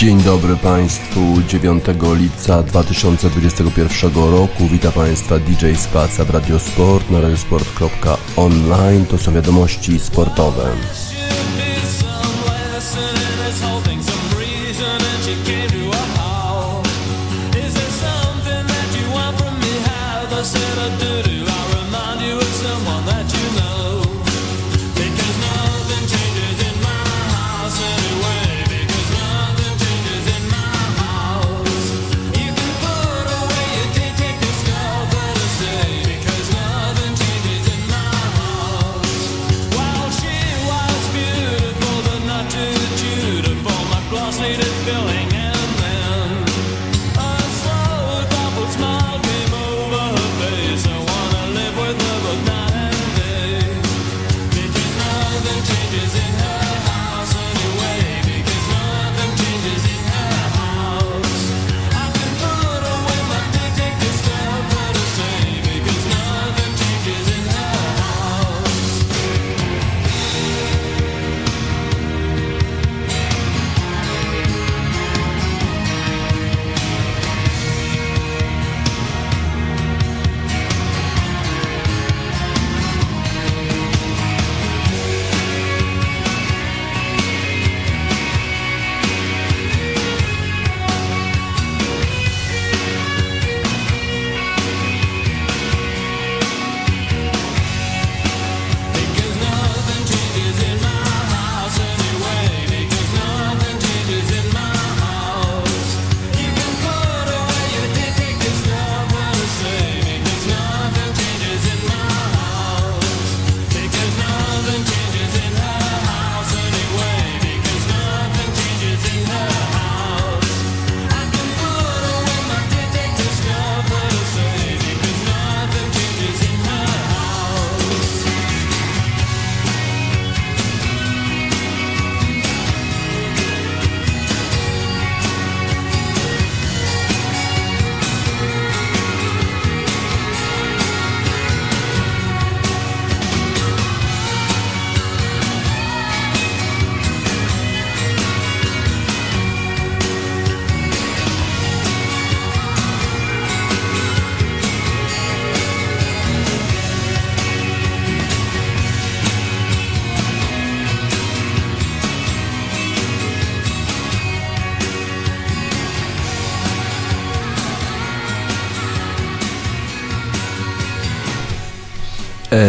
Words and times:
Dzień 0.00 0.22
dobry 0.22 0.56
Państwu. 0.56 1.20
9 1.48 1.84
lipca 2.14 2.62
2021 2.62 4.14
roku. 4.14 4.68
Witam 4.72 4.92
Państwa 4.92 5.38
DJ 5.38 5.74
Spaca 5.74 6.24
w 6.24 6.30
Radiosport 6.30 7.10
na 7.10 7.20
radiosport.online. 7.20 9.06
To 9.06 9.18
są 9.18 9.32
wiadomości 9.32 9.98
sportowe. 9.98 10.72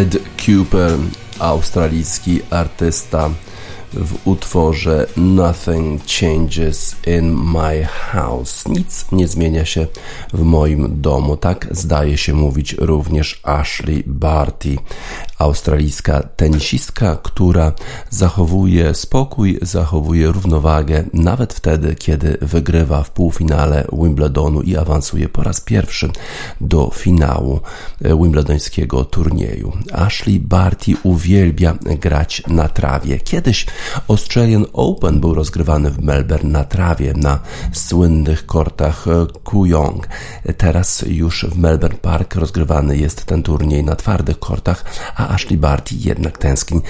Ed 0.01 0.17
Cooper, 0.45 0.97
australijski 1.39 2.41
artysta 2.49 3.29
w 3.93 4.27
utworze 4.27 5.07
Nothing 5.17 6.01
Changes 6.19 6.95
in 7.07 7.33
My 7.33 7.85
House. 7.85 8.67
Nic 8.67 9.05
nie 9.11 9.27
zmienia 9.27 9.65
się 9.65 9.87
w 10.33 10.41
moim 10.41 11.01
domu. 11.01 11.37
Tak 11.37 11.67
zdaje 11.71 12.17
się 12.17 12.33
mówić 12.33 12.73
również 12.73 13.39
Ashley 13.43 14.03
Barty, 14.07 14.77
australijska 15.41 16.23
tenisistka, 16.35 17.17
która 17.23 17.71
zachowuje 18.09 18.93
spokój, 18.93 19.59
zachowuje 19.61 20.27
równowagę 20.31 21.03
nawet 21.13 21.53
wtedy, 21.53 21.95
kiedy 21.95 22.37
wygrywa 22.41 23.03
w 23.03 23.11
półfinale 23.11 23.87
Wimbledonu 23.93 24.61
i 24.61 24.77
awansuje 24.77 25.29
po 25.29 25.43
raz 25.43 25.61
pierwszy 25.61 26.09
do 26.61 26.91
finału 26.93 27.59
wimbledońskiego 28.01 29.05
turnieju. 29.05 29.71
Ashley 29.93 30.39
Barty 30.39 30.93
uwielbia 31.03 31.73
grać 31.99 32.43
na 32.47 32.67
trawie. 32.67 33.19
Kiedyś 33.19 33.65
Australian 34.07 34.65
Open 34.73 35.19
był 35.19 35.33
rozgrywany 35.33 35.89
w 35.89 35.99
Melbourne 36.03 36.51
na 36.51 36.63
trawie, 36.63 37.13
na 37.13 37.39
słynnych 37.73 38.45
kortach 38.45 39.05
Kuyong. 39.43 40.07
Teraz 40.57 41.03
już 41.07 41.45
w 41.45 41.57
Melbourne 41.57 41.97
Park 41.97 42.35
rozgrywany 42.35 42.97
jest 42.97 43.25
ten 43.25 43.43
turniej 43.43 43.83
na 43.83 43.95
twardych 43.95 44.39
kortach, 44.39 44.85
a 45.15 45.30
Ashley 45.31 45.57
Barty 45.57 45.95
jednak 45.99 46.37
tęskni 46.37 46.81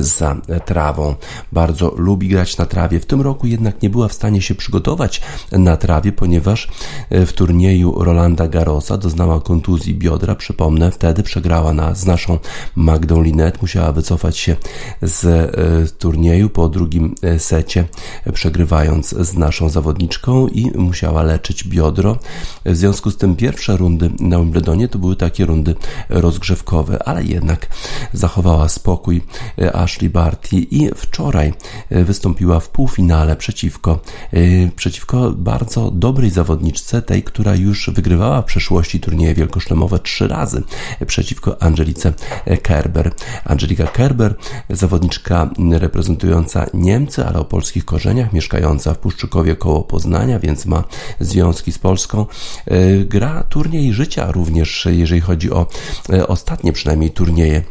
za 0.00 0.36
trawą. 0.64 1.14
Bardzo 1.52 1.94
lubi 1.96 2.28
grać 2.28 2.56
na 2.56 2.66
trawie. 2.66 3.00
W 3.00 3.06
tym 3.06 3.20
roku 3.20 3.46
jednak 3.46 3.82
nie 3.82 3.90
była 3.90 4.08
w 4.08 4.12
stanie 4.12 4.42
się 4.42 4.54
przygotować 4.54 5.20
na 5.52 5.76
trawie, 5.76 6.12
ponieważ 6.12 6.68
w 7.10 7.32
turnieju 7.32 8.04
Rolanda 8.04 8.48
Garrosa 8.48 8.96
doznała 8.96 9.40
kontuzji 9.40 9.94
biodra. 9.94 10.34
Przypomnę, 10.34 10.90
wtedy 10.90 11.22
przegrała 11.22 11.72
na, 11.72 11.94
z 11.94 12.06
naszą 12.06 12.38
Magdą 12.76 13.22
Linet. 13.22 13.62
Musiała 13.62 13.92
wycofać 13.92 14.38
się 14.38 14.56
z 15.02 15.24
e, 15.24 15.98
turnieju 15.98 16.50
po 16.50 16.68
drugim 16.68 17.14
e, 17.22 17.38
secie, 17.38 17.84
przegrywając 18.32 19.08
z 19.08 19.34
naszą 19.34 19.68
zawodniczką 19.68 20.48
i 20.48 20.70
musiała 20.78 21.22
leczyć 21.22 21.64
biodro. 21.64 22.18
W 22.64 22.76
związku 22.76 23.10
z 23.10 23.16
tym 23.16 23.36
pierwsze 23.36 23.76
rundy 23.76 24.10
na 24.20 24.38
Wimbledonie 24.38 24.88
to 24.88 24.98
były 24.98 25.16
takie 25.16 25.46
rundy 25.46 25.74
rozgrzewkowe, 26.08 27.02
ale 27.02 27.24
jednak 27.24 27.66
zachowała 28.12 28.68
spokój 28.68 29.22
e, 29.58 29.76
Ashley 29.76 30.10
Barty 30.10 30.56
i 30.56 30.90
wczoraj 30.96 31.52
e, 31.90 32.04
wystąpiła 32.04 32.60
w 32.60 32.68
półfinale 32.68 33.36
przeciwko, 33.36 34.00
e, 34.32 34.38
przeciwko 34.76 35.30
bardzo 35.30 35.90
dobrej 35.90 36.30
zawodniczce, 36.30 37.02
tej, 37.02 37.22
która 37.22 37.54
już 37.54 37.90
wygrywała 37.90 38.42
w 38.42 38.44
przeszłości 38.44 39.00
turnieje 39.00 39.34
wielkoszlemowe 39.34 39.98
trzy 39.98 40.28
razy, 40.28 40.62
przeciwko 41.06 41.62
Angelice 41.62 42.12
Kerber. 42.62 43.10
Angelika 43.44 43.86
Kerber, 43.86 44.34
zawodniczka 44.70 45.50
reprezentująca 45.70 46.66
Niemcy, 46.74 47.26
ale 47.26 47.38
o 47.38 47.44
polskich 47.44 47.84
korzeniach, 47.84 48.32
mieszkająca 48.32 48.94
w 48.94 48.98
Puszczykowie 48.98 49.56
koło 49.56 49.84
Poznania, 49.84 50.38
więc 50.38 50.66
ma 50.66 50.84
związki 51.20 51.72
z 51.72 51.78
Polską. 51.78 52.26
Gra 53.04 53.42
turniej 53.42 53.92
życia 53.92 54.32
również, 54.32 54.88
jeżeli 54.90 55.20
chodzi 55.20 55.50
o 55.50 55.66
ostatnie 56.28 56.72
przynajmniej 56.72 57.10
turnieje 57.10 57.62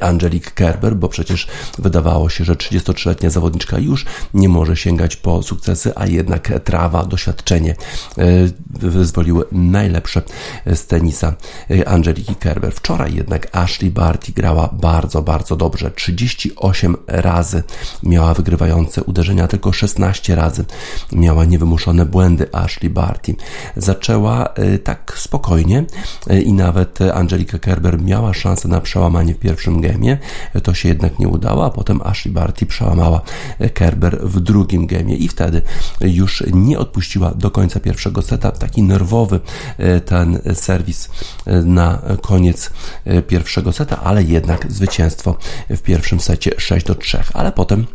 Angelique 0.00 0.50
Kerber, 0.50 0.96
bo 0.96 1.08
przecież 1.08 1.46
wydawało 1.78 2.28
się, 2.28 2.44
że 2.44 2.54
33-letnia 2.54 3.30
zawodniczka 3.30 3.78
już 3.78 4.04
nie 4.34 4.48
może 4.48 4.76
sięgać 4.76 5.16
po 5.16 5.42
sukcesy, 5.42 5.92
a 5.96 6.06
jednak 6.06 6.52
trawa, 6.64 7.04
doświadczenie 7.04 7.74
e, 8.18 8.24
wyzwoliły 8.70 9.44
najlepsze 9.52 10.22
z 10.66 10.86
tenisa 10.86 11.34
e, 11.70 11.88
Angeliki 11.88 12.34
Kerber. 12.34 12.72
Wczoraj 12.72 13.14
jednak 13.14 13.56
Ashley 13.56 13.90
Barty 13.90 14.32
grała 14.32 14.68
bardzo, 14.72 15.22
bardzo 15.22 15.56
dobrze. 15.56 15.90
38 15.90 16.96
razy 17.06 17.62
miała 18.02 18.34
wygrywające 18.34 19.04
uderzenia, 19.04 19.48
tylko 19.48 19.72
16 19.72 20.34
razy 20.34 20.64
miała 21.12 21.44
niewymuszone 21.44 22.06
błędy 22.06 22.48
Ashley 22.52 22.90
Barty. 22.90 23.34
Zaczęła 23.76 24.48
tak 24.84 25.14
spokojnie 25.16 25.84
i 26.44 26.52
nawet 26.52 26.98
Angelika 27.14 27.58
Kerber 27.58 28.02
miała 28.02 28.34
szansę 28.34 28.68
na 28.68 28.80
przełamanie 28.80 29.34
w 29.34 29.38
pierwszym 29.38 29.61
pierwszym 29.62 29.80
gemie. 29.80 30.18
To 30.62 30.74
się 30.74 30.88
jednak 30.88 31.18
nie 31.18 31.28
udało, 31.28 31.64
a 31.64 31.70
potem 31.70 32.00
Ashley 32.04 32.34
Barty 32.34 32.66
przełamała 32.66 33.20
Kerber 33.74 34.18
w 34.22 34.40
drugim 34.40 34.86
gemie 34.86 35.16
i 35.16 35.28
wtedy 35.28 35.62
już 36.00 36.44
nie 36.52 36.78
odpuściła 36.78 37.34
do 37.34 37.50
końca 37.50 37.80
pierwszego 37.80 38.22
seta. 38.22 38.50
Taki 38.50 38.82
nerwowy 38.82 39.40
e, 39.78 40.00
ten 40.00 40.38
serwis 40.54 41.08
e, 41.46 41.62
na 41.62 41.98
koniec 42.20 42.70
e, 43.04 43.22
pierwszego 43.22 43.72
seta, 43.72 44.00
ale 44.02 44.22
jednak 44.22 44.72
zwycięstwo 44.72 45.36
w 45.70 45.80
pierwszym 45.80 46.20
secie 46.20 46.50
6 46.58 46.86
do 46.86 46.94
3. 46.94 47.18
Ale 47.34 47.52
potem 47.52 47.86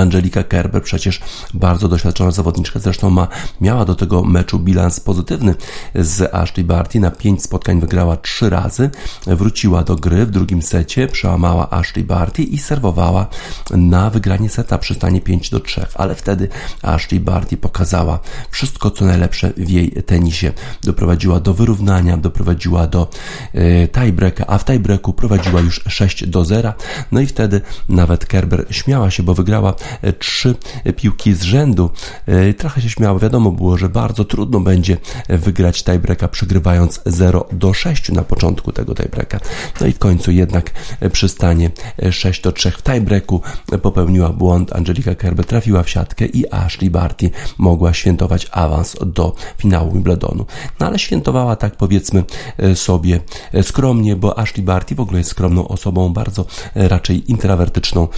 Angelika 0.00 0.42
Kerber, 0.42 0.82
przecież 0.82 1.20
bardzo 1.54 1.88
doświadczona 1.88 2.30
zawodniczka, 2.30 2.80
zresztą 2.80 3.10
ma, 3.10 3.28
miała 3.60 3.84
do 3.84 3.94
tego 3.94 4.22
meczu 4.22 4.58
bilans 4.58 5.00
pozytywny 5.00 5.54
z 5.94 6.34
Ashley 6.34 6.64
Barty. 6.64 7.00
Na 7.00 7.10
pięć 7.10 7.42
spotkań 7.42 7.80
wygrała 7.80 8.16
trzy 8.16 8.50
razy, 8.50 8.90
wróciła 9.26 9.82
do 9.82 9.96
gry 9.96 10.26
w 10.26 10.30
drugim 10.30 10.62
secie, 10.62 11.08
przełamała 11.08 11.70
Ashley 11.70 12.04
Barty 12.04 12.42
i 12.42 12.58
serwowała 12.58 13.26
na 13.70 14.10
wygranie 14.10 14.48
seta 14.48 14.78
przy 14.78 14.94
stanie 14.94 15.20
5 15.20 15.50
do 15.50 15.60
3. 15.60 15.86
Ale 15.94 16.14
wtedy 16.14 16.48
Ashley 16.82 17.20
Barty 17.20 17.56
pokazała 17.56 18.18
wszystko, 18.50 18.90
co 18.90 19.04
najlepsze 19.04 19.52
w 19.56 19.70
jej 19.70 19.90
tenisie. 19.90 20.52
Doprowadziła 20.84 21.40
do 21.40 21.54
wyrównania, 21.54 22.16
doprowadziła 22.16 22.86
do 22.86 23.08
e, 23.54 23.88
tiebreaka, 23.88 24.46
a 24.46 24.58
w 24.58 24.64
tiebreaku 24.64 25.12
prowadziła 25.12 25.60
już 25.60 25.80
6 25.88 26.26
do 26.26 26.44
0. 26.44 26.72
No 27.12 27.20
i 27.20 27.26
wtedy 27.26 27.60
nawet 27.88 28.26
Kerber 28.26 28.66
śmiała 28.70 29.10
się, 29.10 29.22
bo 29.22 29.34
wygrała 29.34 29.74
trzy 30.18 30.54
piłki 30.96 31.34
z 31.34 31.42
rzędu. 31.42 31.90
E, 32.26 32.54
trochę 32.54 32.82
się 32.82 32.90
śmiało, 32.90 33.18
wiadomo 33.18 33.52
było, 33.52 33.78
że 33.78 33.88
bardzo 33.88 34.24
trudno 34.24 34.60
będzie 34.60 34.96
wygrać 35.28 35.84
tiebreaka 35.84 36.28
przegrywając 36.28 37.00
0 37.06 37.46
do 37.52 37.74
6 37.74 38.12
na 38.12 38.22
początku 38.22 38.72
tego 38.72 38.94
tiebreaka. 38.94 39.40
No 39.80 39.86
i 39.86 39.92
w 39.92 39.98
końcu 39.98 40.30
jednak 40.30 40.70
przy 41.12 41.28
stanie 41.28 41.70
6 42.10 42.42
do 42.42 42.52
3 42.52 42.70
w 42.70 42.82
tiebreaku 42.82 43.42
popełniła 43.82 44.28
błąd. 44.28 44.76
Angelika 44.76 45.14
Kerber 45.14 45.46
trafiła 45.46 45.82
w 45.82 45.90
siatkę 45.90 46.26
i 46.26 46.54
Ashley 46.54 46.90
Barty 46.90 47.30
mogła 47.58 47.94
świętować 47.94 48.46
awans 48.50 48.96
do 49.06 49.34
finału 49.58 49.92
Wimbledonu. 49.92 50.46
No 50.80 50.86
ale 50.86 50.98
świętowała 50.98 51.56
tak 51.56 51.76
powiedzmy 51.76 52.24
e, 52.58 52.76
sobie 52.76 53.20
skromnie, 53.62 54.16
bo 54.16 54.38
Ashley 54.38 54.62
Barty 54.62 54.94
w 54.94 55.00
ogóle 55.00 55.18
jest 55.18 55.30
skromną 55.30 55.68
osobą, 55.68 56.12
bardzo 56.12 56.44
raczej 56.74 57.30
intrawertyczną 57.30 58.08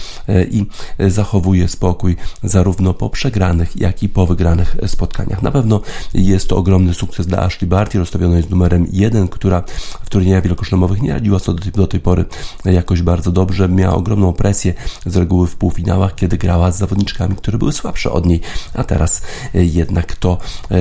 i 0.51 0.65
zachowuje 0.99 1.52
zachowuje 1.53 1.67
spokój 1.67 2.15
zarówno 2.43 2.93
po 2.93 3.09
przegranych, 3.09 3.75
jak 3.75 4.03
i 4.03 4.09
po 4.09 4.25
wygranych 4.25 4.75
spotkaniach. 4.87 5.41
Na 5.41 5.51
pewno 5.51 5.81
jest 6.13 6.49
to 6.49 6.57
ogromny 6.57 6.93
sukces 6.93 7.27
dla 7.27 7.39
Ashley 7.39 7.67
Barty, 7.67 7.99
rozstawionej 7.99 8.43
z 8.43 8.49
numerem 8.49 8.87
1, 8.91 9.27
która 9.27 9.63
w 10.03 10.09
turniejach 10.09 10.43
wielkoszlemowych 10.43 11.01
nie 11.01 11.13
radziła 11.13 11.39
sobie 11.39 11.59
do 11.59 11.63
tej, 11.63 11.71
do 11.71 11.87
tej 11.87 11.99
pory 11.99 12.25
jakoś 12.65 13.01
bardzo 13.01 13.31
dobrze. 13.31 13.69
Miała 13.69 13.95
ogromną 13.95 14.33
presję 14.33 14.73
z 15.05 15.15
reguły 15.15 15.47
w 15.47 15.55
półfinałach, 15.55 16.15
kiedy 16.15 16.37
grała 16.37 16.71
z 16.71 16.77
zawodniczkami, 16.77 17.35
które 17.35 17.57
były 17.57 17.73
słabsze 17.73 18.11
od 18.11 18.25
niej, 18.25 18.41
a 18.73 18.83
teraz 18.83 19.21
e, 19.55 19.65
jednak 19.65 20.15
to 20.15 20.37
e, 20.71 20.77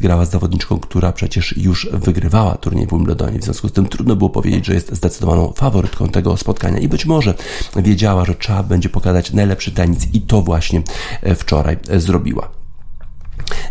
grała 0.00 0.24
z 0.24 0.30
zawodniczką, 0.30 0.78
która 0.78 1.12
przecież 1.12 1.56
już 1.56 1.88
wygrywała 1.92 2.54
turniej 2.54 2.86
w 2.86 2.90
Wimbledonie. 2.90 3.38
W 3.38 3.44
związku 3.44 3.68
z 3.68 3.72
tym 3.72 3.86
trudno 3.86 4.16
było 4.16 4.30
powiedzieć, 4.30 4.66
że 4.66 4.74
jest 4.74 4.94
zdecydowaną 4.94 5.52
faworytką 5.52 6.08
tego 6.08 6.36
spotkania 6.36 6.78
i 6.78 6.88
być 6.88 7.06
może 7.06 7.34
wiedziała, 7.76 8.24
że 8.24 8.34
trzeba 8.34 8.62
będzie 8.62 8.88
pokazać 8.88 9.32
najlepszy 9.32 9.72
tenis 9.72 10.08
i 10.16 10.20
to 10.20 10.42
właśnie 10.42 10.82
e, 11.22 11.34
wczoraj 11.34 11.76
e, 11.88 12.00
zrobiła 12.00 12.48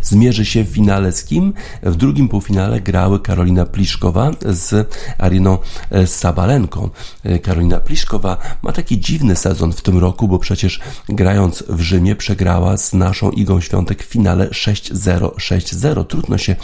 zmierzy 0.01 0.45
się 0.45 0.63
w 0.63 0.67
finale 0.67 1.11
z 1.11 1.23
kim? 1.23 1.53
W 1.83 1.95
drugim 1.95 2.29
półfinale 2.29 2.81
grały 2.81 3.19
Karolina 3.19 3.65
Pliszkowa 3.65 4.31
z 4.45 4.93
Ariną 5.17 5.57
e, 5.91 6.07
Sabalenką. 6.07 6.89
E, 7.23 7.39
Karolina 7.39 7.79
Pliszkowa 7.79 8.37
ma 8.63 8.71
taki 8.71 8.99
dziwny 8.99 9.35
sezon 9.35 9.73
w 9.73 9.81
tym 9.81 9.97
roku, 9.97 10.27
bo 10.27 10.39
przecież 10.39 10.79
grając 11.09 11.63
w 11.69 11.81
Rzymie 11.81 12.15
przegrała 12.15 12.77
z 12.77 12.93
naszą 12.93 13.31
Igą 13.31 13.61
Świątek 13.61 14.03
w 14.03 14.05
finale 14.05 14.47
6-0, 14.47 15.29
6-0. 15.29 16.05
Trudno 16.05 16.37
się 16.37 16.55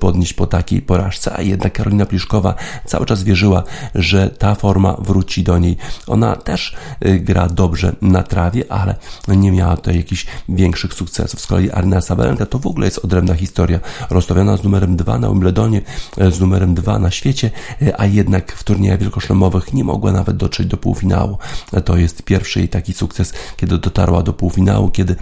podnieść 0.00 0.32
po 0.32 0.46
takiej 0.46 0.82
porażce, 0.82 1.36
a 1.36 1.42
jednak 1.42 1.72
Karolina 1.72 2.06
Pliszkowa 2.06 2.54
cały 2.86 3.06
czas 3.06 3.22
wierzyła, 3.22 3.62
że 3.94 4.30
ta 4.30 4.54
forma 4.54 4.96
wróci 4.98 5.42
do 5.42 5.58
niej. 5.58 5.76
Ona 6.06 6.36
też 6.36 6.76
e, 7.00 7.18
gra 7.18 7.48
dobrze 7.48 7.96
na 8.02 8.22
trawie, 8.22 8.64
ale 8.72 8.94
nie 9.28 9.52
miała 9.52 9.76
tutaj 9.76 9.96
jakichś 9.96 10.26
większych 10.48 10.94
sukcesów. 10.94 11.40
Z 11.40 11.46
kolei 11.46 11.70
Arina 11.70 12.00
Sabalenka 12.00 12.46
to 12.46 12.58
w 12.60 12.66
ogóle 12.66 12.86
jest 12.86 12.98
odrębna 12.98 13.34
historia. 13.34 13.80
Rozstawiona 14.10 14.56
z 14.56 14.64
numerem 14.64 14.96
2 14.96 15.18
na 15.18 15.28
Wimbledonie, 15.28 15.80
e, 16.18 16.30
z 16.30 16.40
numerem 16.40 16.74
2 16.74 16.98
na 16.98 17.10
świecie, 17.10 17.50
e, 17.82 18.00
a 18.00 18.06
jednak 18.06 18.52
w 18.52 18.64
turniejach 18.64 19.00
wielkoszlemowych 19.00 19.72
nie 19.72 19.84
mogła 19.84 20.12
nawet 20.12 20.36
dotrzeć 20.36 20.66
do 20.66 20.76
półfinału. 20.76 21.38
E, 21.72 21.80
to 21.80 21.96
jest 21.96 22.22
pierwszy 22.22 22.58
jej 22.58 22.68
taki 22.68 22.92
sukces, 22.92 23.32
kiedy 23.56 23.78
dotarła 23.78 24.22
do 24.22 24.32
półfinału, 24.32 24.90
kiedy 24.90 25.16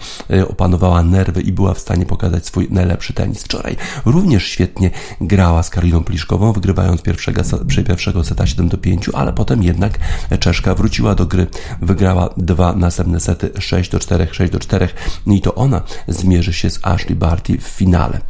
opanowała 0.49 1.03
nerwy 1.03 1.41
i 1.41 1.51
była 1.51 1.73
w 1.73 1.79
stanie 1.79 2.05
pokazać 2.05 2.45
swój 2.45 2.67
najlepszy 2.71 3.13
tenis. 3.13 3.43
Wczoraj 3.43 3.75
również 4.05 4.45
świetnie 4.45 4.91
grała 5.21 5.63
z 5.63 5.69
Karoliną 5.69 6.03
Pliszkową, 6.03 6.53
wygrywając 6.53 7.01
pierwszego, 7.01 7.41
pierwszego 7.87 8.23
seta 8.23 8.47
7 8.47 8.69
do 8.69 8.77
5, 8.77 9.09
ale 9.13 9.33
potem 9.33 9.63
jednak 9.63 9.99
Czeszka 10.39 10.75
wróciła 10.75 11.15
do 11.15 11.25
gry, 11.25 11.47
wygrała 11.81 12.29
dwa 12.37 12.73
następne 12.73 13.19
sety 13.19 13.51
6 13.59 13.91
do 13.91 13.99
4, 13.99 14.27
6 14.31 14.53
do 14.53 14.59
4 14.59 14.87
i 15.27 15.41
to 15.41 15.55
ona 15.55 15.81
zmierzy 16.07 16.53
się 16.53 16.69
z 16.69 16.79
Ashley 16.83 17.15
Barty 17.29 17.57
w 17.57 17.63
finale. 17.63 18.21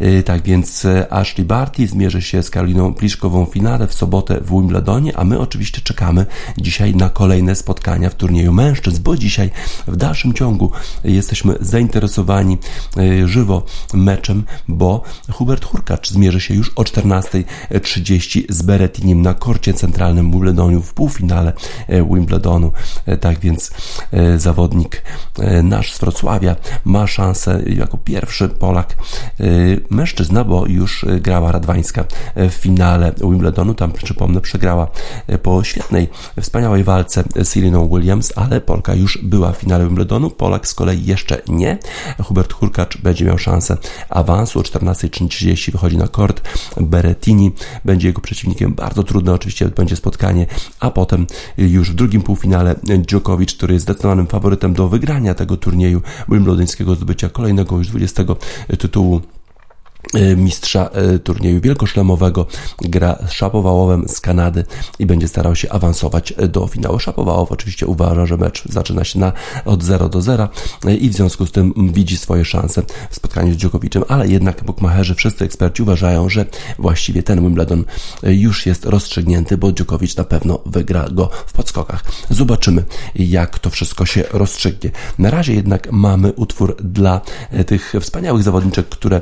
Y, 0.00 0.22
tak 0.22 0.42
więc 0.42 0.84
e, 0.84 1.12
Ashley 1.12 1.44
Barty 1.44 1.86
zmierzy 1.86 2.22
się 2.22 2.42
z 2.42 2.50
Karoliną 2.50 2.94
Pliszkową 2.94 3.46
w 3.46 3.50
finale 3.50 3.86
w 3.86 3.94
sobotę 3.94 4.40
w 4.40 4.50
Wimbledonie, 4.50 5.16
a 5.16 5.24
my 5.24 5.38
oczywiście 5.38 5.80
czekamy 5.80 6.26
dzisiaj 6.58 6.94
na 6.94 7.08
kolejne 7.08 7.54
spotkania 7.54 8.10
w 8.10 8.14
turnieju 8.14 8.52
mężczyzn, 8.52 9.02
bo 9.02 9.16
dzisiaj 9.16 9.50
w 9.86 9.96
dalszym 9.96 10.34
ciągu 10.34 10.70
jesteśmy 11.04 11.54
zainteresowani 11.60 12.58
e, 12.96 13.28
żywo 13.28 13.62
meczem, 13.94 14.44
bo 14.68 15.02
Hubert 15.32 15.64
Hurkacz 15.64 16.10
zmierzy 16.10 16.40
się 16.40 16.54
już 16.54 16.72
o 16.76 16.82
14.30 16.82 18.42
z 18.48 18.62
Beretinim 18.62 19.22
na 19.22 19.34
korcie 19.34 19.74
centralnym 19.74 20.30
Wimbledonu 20.30 20.82
w 20.82 20.94
półfinale 20.94 21.52
e, 21.88 22.04
Wimbledonu. 22.04 22.72
Tak 23.20 23.38
więc 23.38 23.70
zawodnik 24.36 25.02
nasz 25.62 25.92
z 25.92 25.98
Wrocławia 26.00 26.56
ma 26.84 27.06
szansę 27.06 27.62
jako 27.66 27.98
pierwszy 27.98 28.37
Polak 28.48 28.96
y, 29.40 29.80
mężczyzna, 29.90 30.44
bo 30.44 30.66
już 30.66 31.04
grała 31.20 31.52
Radwańska 31.52 32.04
w 32.36 32.52
finale 32.52 33.12
Wimbledonu. 33.20 33.74
Tam, 33.74 33.92
przypomnę, 33.92 34.40
przegrała 34.40 34.86
po 35.42 35.64
świetnej, 35.64 36.08
wspaniałej 36.40 36.84
walce 36.84 37.24
z 37.44 37.56
Iriną 37.56 37.88
Williams, 37.88 38.32
ale 38.36 38.60
Polka 38.60 38.94
już 38.94 39.18
była 39.22 39.52
w 39.52 39.56
finale 39.56 39.84
Wimbledonu. 39.84 40.30
Polak 40.30 40.68
z 40.68 40.74
kolei 40.74 41.04
jeszcze 41.04 41.42
nie. 41.48 41.78
Hubert 42.24 42.52
Hurkacz 42.52 42.98
będzie 42.98 43.24
miał 43.24 43.38
szansę 43.38 43.76
awansu. 44.08 44.58
O 44.58 44.62
14.30 44.62 45.72
wychodzi 45.72 45.96
na 45.96 46.08
kort. 46.08 46.42
Berettini 46.80 47.52
będzie 47.84 48.08
jego 48.08 48.20
przeciwnikiem. 48.20 48.74
Bardzo 48.74 49.02
trudne 49.02 49.32
oczywiście 49.32 49.68
będzie 49.68 49.96
spotkanie, 49.96 50.46
a 50.80 50.90
potem 50.90 51.26
już 51.58 51.90
w 51.90 51.94
drugim 51.94 52.22
półfinale 52.22 52.74
Djokovic, 52.98 53.54
który 53.54 53.74
jest 53.74 53.84
zdecydowanym 53.84 54.26
faworytem 54.26 54.74
do 54.74 54.88
wygrania 54.88 55.34
tego 55.34 55.56
turnieju 55.56 56.02
wimbledońskiego, 56.28 56.94
zdobycia 56.94 57.28
kolejnego 57.28 57.78
już 57.78 57.88
20 57.88 58.24
tytułu. 58.78 59.20
Mistrza 60.36 60.90
e, 60.92 61.18
turnieju 61.18 61.60
wielkoszlemowego 61.60 62.46
gra 62.80 63.18
Szapowałowem 63.30 64.08
z 64.08 64.20
Kanady 64.20 64.64
i 64.98 65.06
będzie 65.06 65.28
starał 65.28 65.56
się 65.56 65.72
awansować 65.72 66.34
do 66.48 66.66
finału. 66.66 66.98
Szapowałow 66.98 67.52
oczywiście 67.52 67.86
uważa, 67.86 68.26
że 68.26 68.36
mecz 68.36 68.68
zaczyna 68.68 69.04
się 69.04 69.18
na, 69.18 69.32
od 69.64 69.82
0 69.82 70.08
do 70.08 70.20
0 70.20 70.48
e, 70.84 70.94
i 70.94 71.08
w 71.08 71.14
związku 71.14 71.46
z 71.46 71.52
tym 71.52 71.74
widzi 71.92 72.16
swoje 72.16 72.44
szanse 72.44 72.82
w 73.10 73.14
spotkaniu 73.14 73.54
z 73.54 73.56
Djokovicem, 73.56 74.02
ale 74.08 74.28
jednak 74.28 74.64
bukmacherzy, 74.64 75.14
wszyscy 75.14 75.44
eksperci 75.44 75.82
uważają, 75.82 76.28
że 76.28 76.46
właściwie 76.78 77.22
ten 77.22 77.40
Wimbledon 77.40 77.84
już 78.22 78.66
jest 78.66 78.84
rozstrzygnięty, 78.84 79.56
bo 79.56 79.72
Djokovic 79.72 80.16
na 80.16 80.24
pewno 80.24 80.58
wygra 80.66 81.08
go 81.10 81.30
w 81.46 81.52
podskokach. 81.52 82.04
Zobaczymy, 82.30 82.84
jak 83.14 83.58
to 83.58 83.70
wszystko 83.70 84.06
się 84.06 84.24
rozstrzygnie. 84.32 84.90
Na 85.18 85.30
razie 85.30 85.54
jednak 85.54 85.92
mamy 85.92 86.32
utwór 86.32 86.76
dla 86.82 87.20
tych 87.66 87.94
wspaniałych 88.00 88.42
zawodniczek, 88.42 88.88
które 88.88 89.20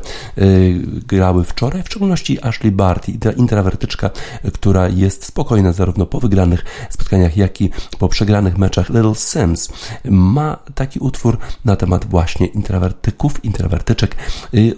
grały 1.06 1.44
wczoraj, 1.44 1.82
w 1.82 1.86
szczególności 1.86 2.44
Ashley 2.44 2.72
Barty, 2.72 3.12
intrawertyczka, 3.36 4.10
która 4.54 4.88
jest 4.88 5.24
spokojna 5.24 5.72
zarówno 5.72 6.06
po 6.06 6.20
wygranych 6.20 6.64
spotkaniach, 6.90 7.36
jak 7.36 7.60
i 7.60 7.70
po 7.98 8.08
przegranych 8.08 8.58
meczach. 8.58 8.88
Little 8.88 9.14
Sims 9.14 9.68
ma 10.04 10.58
taki 10.74 10.98
utwór 10.98 11.38
na 11.64 11.76
temat 11.76 12.04
właśnie 12.04 12.46
intrawertyków, 12.46 13.44
intrawertyczek 13.44 14.16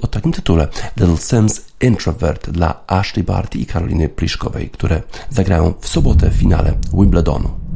o 0.03 0.07
takim 0.07 0.33
tytule 0.33 0.69
Little 0.97 1.17
Sims 1.17 1.63
Introvert 1.81 2.51
dla 2.51 2.81
Ashley 2.87 3.25
Barty 3.25 3.59
i 3.59 3.67
Karoliny 3.67 4.09
Pliszkowej, 4.09 4.71
które 4.71 5.03
zagrają 5.31 5.75
w 5.81 5.89
sobotę 5.89 6.31
w 6.31 6.35
finale 6.35 6.75
Wimbledonu. 6.93 7.68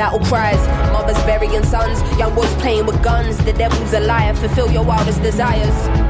Battle 0.00 0.20
cries. 0.20 0.60
Mothers 0.92 1.22
burying 1.24 1.62
sons, 1.64 2.00
young 2.18 2.34
boys 2.34 2.52
playing 2.54 2.86
with 2.86 3.02
guns. 3.02 3.36
The 3.44 3.52
devil's 3.52 3.92
a 3.92 4.00
liar, 4.00 4.34
fulfill 4.34 4.70
your 4.70 4.84
wildest 4.84 5.22
desires. 5.22 6.09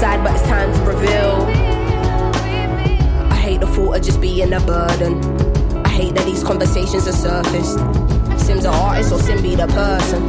But 0.00 0.32
it's 0.32 0.42
time 0.42 0.72
to 0.72 0.80
reveal. 0.80 1.44
I 3.30 3.34
hate 3.34 3.60
the 3.60 3.66
thought 3.66 3.96
of 3.96 4.02
just 4.02 4.18
being 4.18 4.52
a 4.52 4.60
burden. 4.60 5.22
I 5.84 5.88
hate 5.88 6.14
that 6.14 6.24
these 6.24 6.42
conversations 6.42 7.06
are 7.06 7.12
surfaced. 7.12 7.78
Sim's 8.42 8.64
an 8.64 8.72
artist 8.72 9.12
or 9.12 9.18
Sim 9.18 9.42
be 9.42 9.54
the 9.54 9.66
person. 9.66 10.22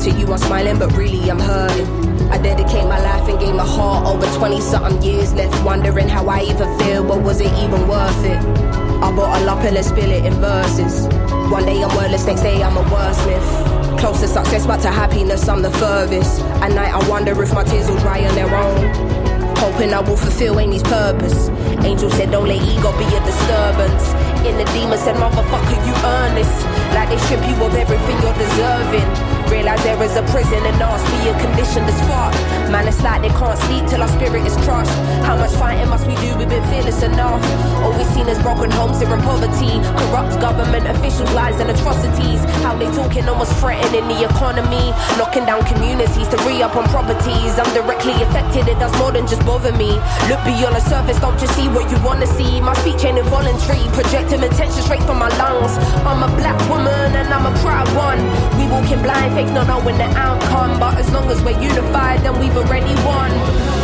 To 0.00 0.10
you, 0.10 0.26
I'm 0.32 0.38
smiling, 0.38 0.80
but 0.80 0.96
really 0.96 1.30
I'm 1.30 1.38
hurting. 1.38 1.86
I 2.28 2.38
dedicate 2.38 2.84
my 2.84 3.00
life 3.00 3.28
and 3.28 3.38
gave 3.38 3.54
my 3.54 3.64
heart 3.64 4.06
over 4.06 4.26
20 4.36 4.60
something 4.60 5.00
years 5.02 5.32
left, 5.34 5.64
wondering 5.64 6.08
how 6.08 6.26
I 6.26 6.42
even 6.42 6.78
feel, 6.80 7.04
but 7.04 7.22
was 7.22 7.40
it 7.40 7.52
even 7.52 7.86
worth 7.86 8.24
it? 8.24 8.38
I 8.38 9.14
bottle 9.14 9.48
up 9.48 9.60
and 9.60 9.76
let's 9.76 9.88
spill 9.88 10.10
it 10.10 10.24
in 10.24 10.34
verses. 10.34 11.06
One 11.52 11.64
day 11.64 11.80
I'm 11.84 11.96
wordless, 11.96 12.26
next 12.26 12.42
day 12.42 12.60
I'm 12.62 12.76
a 12.76 12.82
wordsmith. 12.82 13.73
Close 14.04 14.20
to 14.20 14.28
success, 14.28 14.66
but 14.66 14.82
to 14.82 14.90
happiness, 14.90 15.48
I'm 15.48 15.62
the 15.62 15.70
furthest. 15.70 16.42
At 16.60 16.72
night, 16.72 16.92
I 16.92 17.08
wonder 17.08 17.42
if 17.42 17.54
my 17.54 17.64
tears 17.64 17.88
will 17.88 17.96
dry 18.00 18.22
on 18.28 18.34
their 18.34 18.54
own. 18.54 19.56
Hoping 19.56 19.94
I 19.94 20.00
will 20.00 20.18
fulfill 20.18 20.60
Amy's 20.60 20.82
purpose. 20.82 21.48
Angel 21.82 22.10
said, 22.10 22.30
Don't 22.30 22.46
let 22.46 22.60
ego 22.60 22.92
be 22.98 23.04
a 23.04 23.20
disturbance. 23.24 24.12
In 24.44 24.58
the 24.58 24.66
demon 24.76 24.98
said, 24.98 25.16
Motherfucker, 25.16 25.86
you 25.88 25.94
earn 26.04 26.34
this. 26.34 26.52
Like 26.92 27.08
they 27.08 27.16
strip 27.16 27.40
you 27.48 27.56
of 27.64 27.74
everything 27.74 28.20
you're 28.20 28.36
deserving. 28.36 29.33
Realize 29.50 29.82
there 29.84 30.02
is 30.02 30.16
a 30.16 30.22
prison 30.32 30.60
and 30.64 30.76
me 30.78 31.28
a 31.28 31.34
condition 31.38 31.84
that's 31.86 32.00
fucked. 32.08 32.38
Man, 32.72 32.88
it's 32.88 33.02
like 33.02 33.22
they 33.22 33.28
can't 33.28 33.58
sleep 33.66 33.86
till 33.86 34.02
our 34.02 34.08
spirit 34.08 34.46
is 34.46 34.56
crushed. 34.64 34.90
How 35.24 35.36
much 35.36 35.52
fighting 35.52 35.88
must 35.88 36.06
we 36.06 36.14
do? 36.16 36.36
We've 36.36 36.48
been 36.48 36.64
fearless 36.68 37.02
enough. 37.02 37.42
All 37.82 37.92
we've 37.96 38.06
seen 38.12 38.28
is 38.28 38.40
broken 38.42 38.70
homes 38.70 39.00
here 39.00 39.12
in 39.12 39.20
poverty. 39.20 39.80
Corrupt 40.00 40.40
government 40.40 40.86
officials, 40.88 41.30
lies 41.32 41.60
and 41.60 41.70
atrocities. 41.70 42.40
How 42.64 42.76
they 42.76 42.90
talking 42.96 43.28
almost 43.28 43.52
threatening 43.60 44.08
the 44.08 44.24
economy. 44.24 44.92
Knocking 45.16 45.46
down 45.46 45.64
communities 45.64 46.28
to 46.28 46.36
re 46.44 46.62
up 46.62 46.76
on 46.76 46.84
properties. 46.88 47.58
I'm 47.58 47.70
directly 47.72 48.16
affected, 48.24 48.68
it 48.68 48.78
does 48.78 48.92
more 48.98 49.12
than 49.12 49.26
just 49.26 49.44
bother 49.44 49.72
me. 49.72 49.96
Look 50.28 50.42
beyond 50.44 50.76
the 50.76 50.84
surface, 50.84 51.20
don't 51.20 51.38
just 51.38 51.54
see 51.54 51.68
what 51.68 51.90
you 51.90 51.98
wanna 52.02 52.26
see. 52.26 52.60
My 52.60 52.74
speech 52.82 53.04
ain't 53.04 53.18
involuntary, 53.18 53.84
projecting 53.92 54.42
attention 54.42 54.82
straight 54.82 55.02
from 55.04 55.18
my 55.18 55.28
lungs. 55.36 55.76
Blind 59.02 59.34
faith 59.34 59.52
not 59.52 59.66
knowing 59.66 59.96
the 59.96 60.08
outcome. 60.16 60.78
But 60.78 60.98
as 60.98 61.10
long 61.12 61.30
as 61.30 61.42
we're 61.42 61.60
unified, 61.60 62.20
then 62.20 62.38
we've 62.38 62.56
already 62.56 62.94
won. 63.04 63.83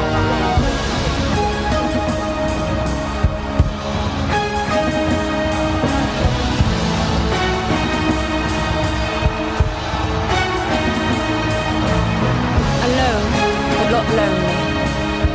Lonely, 14.19 14.59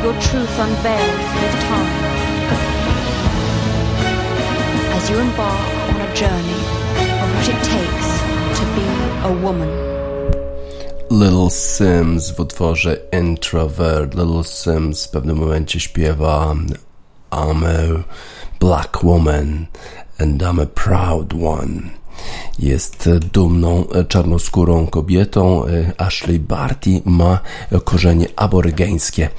your 0.03 0.15
truth 0.21 0.59
unveiled 0.59 1.19
with 1.41 1.55
time. 1.69 1.93
As 4.97 5.09
you 5.09 5.19
embark 5.19 5.69
on 5.89 6.01
a 6.01 6.13
journey 6.13 6.61
of 7.21 7.27
what 7.35 7.47
it 7.53 7.59
takes 7.75 8.09
to 8.59 8.63
be 8.75 8.87
a 9.23 9.31
woman. 9.45 9.87
Little 11.09 11.49
Sims 11.49 12.31
w 12.31 12.43
utworze 12.43 12.97
Introvert. 13.11 14.15
Little 14.15 14.43
Sims 14.43 15.05
w 15.05 15.09
pewnym 15.09 15.37
momencie 15.37 15.79
śpiewa 15.79 16.55
I'm 17.31 17.63
a 17.63 18.03
black 18.59 19.03
woman 19.03 19.67
and 20.19 20.41
I'm 20.41 20.59
a 20.59 20.65
proud 20.65 21.33
one. 21.33 21.91
Jest 22.59 23.09
dumną 23.33 23.85
czarnoskórą 24.07 24.87
kobietą. 24.87 25.63
Ashley 25.97 26.39
Barty 26.39 27.01
ma 27.05 27.39
korzenie 27.83 28.27
aborygeńskie 28.35 29.29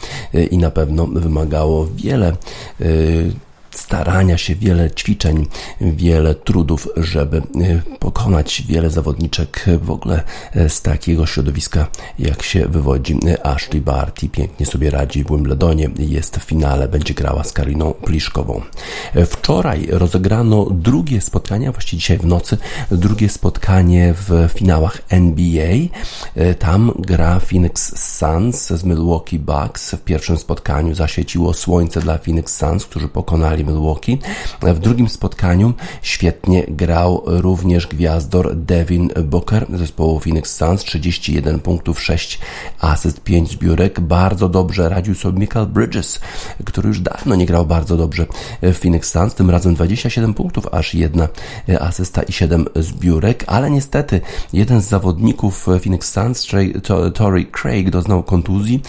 i 0.50 0.58
na 0.58 0.70
pewno 0.70 1.06
wymagało 1.06 1.86
wiele 1.86 2.36
starania 3.78 4.38
się, 4.38 4.54
wiele 4.54 4.90
ćwiczeń, 4.90 5.46
wiele 5.80 6.34
trudów, 6.34 6.88
żeby 6.96 7.36
e, 7.36 7.42
pokonać 7.98 8.62
wiele 8.68 8.90
zawodniczek 8.90 9.64
w 9.82 9.90
ogóle 9.90 10.22
e, 10.54 10.68
z 10.68 10.82
takiego 10.82 11.26
środowiska, 11.26 11.86
jak 12.18 12.42
się 12.42 12.68
wywodzi 12.68 13.18
e, 13.26 13.46
Ashley 13.46 13.80
Barty. 13.80 14.28
Pięknie 14.28 14.66
sobie 14.66 14.90
radzi 14.90 15.24
w 15.24 15.28
Wimbledonie, 15.28 15.90
jest 15.98 16.36
w 16.36 16.42
finale, 16.42 16.88
będzie 16.88 17.14
grała 17.14 17.44
z 17.44 17.52
Kariną 17.52 17.94
Pliszkową. 17.94 18.62
Wczoraj 19.26 19.88
rozegrano 19.90 20.66
drugie 20.70 21.20
spotkanie, 21.20 21.70
właściwie 21.70 22.00
dzisiaj 22.00 22.18
w 22.18 22.26
nocy, 22.26 22.58
drugie 22.90 23.28
spotkanie 23.28 24.14
w 24.16 24.50
finałach 24.54 25.02
NBA. 25.08 25.74
Tam 26.58 26.92
gra 26.98 27.40
Phoenix 27.40 27.98
Suns 28.18 28.66
z 28.66 28.84
Milwaukee 28.84 29.38
Bucks. 29.38 29.90
W 29.90 30.00
pierwszym 30.00 30.36
spotkaniu 30.36 30.94
zaświeciło 30.94 31.54
słońce 31.54 32.00
dla 32.00 32.18
Phoenix 32.18 32.56
Suns, 32.56 32.86
którzy 32.86 33.08
pokonali 33.08 33.64
Milwaukee. 33.68 34.18
W 34.62 34.78
drugim 34.78 35.08
spotkaniu 35.08 35.72
świetnie 36.02 36.64
grał 36.68 37.22
również 37.26 37.86
gwiazdor 37.86 38.56
Devin 38.56 39.10
Booker 39.24 39.66
zespołu 39.74 40.20
Phoenix 40.20 40.56
Suns, 40.56 40.84
31 40.84 41.60
punktów, 41.60 42.02
6 42.02 42.38
asyst, 42.80 43.20
5 43.20 43.50
zbiórek. 43.50 44.00
Bardzo 44.00 44.48
dobrze 44.48 44.88
radził 44.88 45.14
sobie 45.14 45.40
Michael 45.40 45.66
Bridges, 45.66 46.20
który 46.64 46.88
już 46.88 47.00
dawno 47.00 47.34
nie 47.34 47.46
grał 47.46 47.66
bardzo 47.66 47.96
dobrze 47.96 48.26
w 48.62 48.78
Phoenix 48.78 49.10
Suns, 49.12 49.34
tym 49.34 49.50
razem 49.50 49.74
27 49.74 50.34
punktów, 50.34 50.66
aż 50.72 50.94
jedna 50.94 51.28
asysta 51.80 52.22
i 52.22 52.32
7 52.32 52.66
zbiórek, 52.76 53.44
ale 53.46 53.70
niestety 53.70 54.20
jeden 54.52 54.80
z 54.80 54.84
zawodników 54.88 55.66
Phoenix 55.82 56.12
Suns, 56.12 56.46
Tory 57.14 57.44
Craig, 57.44 57.90
doznał 57.90 58.22
kontuzji 58.22 58.82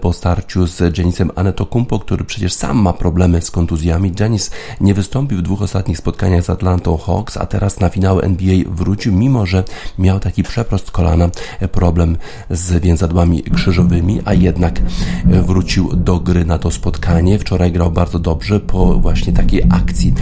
po 0.00 0.12
starciu 0.12 0.66
z 0.66 0.98
Janisem 0.98 1.30
Anetokumpo, 1.34 1.98
który 1.98 2.24
przecież 2.24 2.52
sam 2.52 2.78
ma 2.78 2.92
problemy 2.92 3.42
z 3.42 3.50
kontuzjami. 3.50 4.12
Janis 4.26 4.50
nie 4.80 4.94
wystąpił 4.94 5.38
w 5.38 5.42
dwóch 5.42 5.62
ostatnich 5.62 5.98
spotkaniach 5.98 6.44
z 6.44 6.50
Atlantą 6.50 6.96
Hawks, 6.96 7.36
a 7.36 7.46
teraz 7.46 7.80
na 7.80 7.88
finały 7.88 8.22
NBA 8.22 8.56
wrócił, 8.66 9.12
mimo 9.12 9.46
że 9.46 9.64
miał 9.98 10.20
taki 10.20 10.42
przeprost 10.42 10.90
kolana, 10.90 11.30
problem 11.72 12.16
z 12.50 12.82
więzadłami 12.82 13.42
krzyżowymi, 13.42 14.20
a 14.24 14.34
jednak 14.34 14.82
wrócił 15.24 15.96
do 15.96 16.20
gry 16.20 16.44
na 16.44 16.58
to 16.58 16.70
spotkanie. 16.70 17.38
Wczoraj 17.38 17.72
grał 17.72 17.90
bardzo 17.90 18.18
dobrze 18.18 18.60
po 18.60 18.94
właśnie 18.94 19.32
takiej 19.32 19.62
akcji 19.70 20.14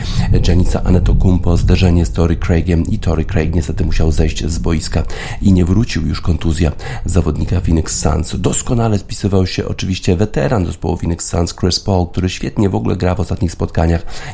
Janisa 0.48 0.82
Anetokumpo, 0.84 1.56
zderzenie 1.56 2.06
z 2.06 2.12
Tory 2.12 2.36
Craigiem 2.36 2.86
i 2.86 2.98
Tory 2.98 3.24
Craig 3.24 3.54
niestety 3.54 3.84
musiał 3.84 4.12
zejść 4.12 4.46
z 4.46 4.58
boiska 4.58 5.02
i 5.42 5.52
nie 5.52 5.64
wrócił 5.64 6.06
już 6.06 6.20
kontuzja 6.20 6.72
zawodnika 7.04 7.60
Phoenix 7.60 8.00
Suns. 8.00 8.36
Doskonale 8.40 8.98
spisywał 8.98 9.46
się 9.46 9.68
oczywiście 9.68 10.16
weteran 10.16 10.66
zespołu 10.66 10.96
Phoenix 10.96 11.28
Suns 11.28 11.54
Chris 11.54 11.80
Paul, 11.80 12.06
który 12.06 12.28
świetnie 12.28 12.68
w 12.68 12.74
ogóle 12.74 12.96
gra 12.96 13.14
w 13.14 13.20
ostatnich 13.20 13.52
spotkaniach 13.52 13.83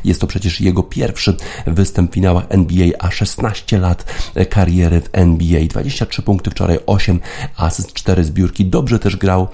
jest 0.04 0.20
to 0.20 0.26
przecież 0.26 0.60
jego 0.60 0.82
pierwszy 0.82 1.36
występ 1.66 2.10
w 2.10 2.14
finałach 2.14 2.44
NBA, 2.48 2.88
a 2.98 3.10
16 3.10 3.78
lat 3.78 4.04
kariery 4.50 5.00
w 5.00 5.08
NBA. 5.12 5.60
23 5.68 6.22
punkty 6.22 6.50
wczoraj, 6.50 6.78
8 6.86 7.20
asyst, 7.56 7.92
4 7.92 8.24
zbiórki. 8.24 8.66
Dobrze 8.66 8.98
też 8.98 9.16
grał 9.16 9.48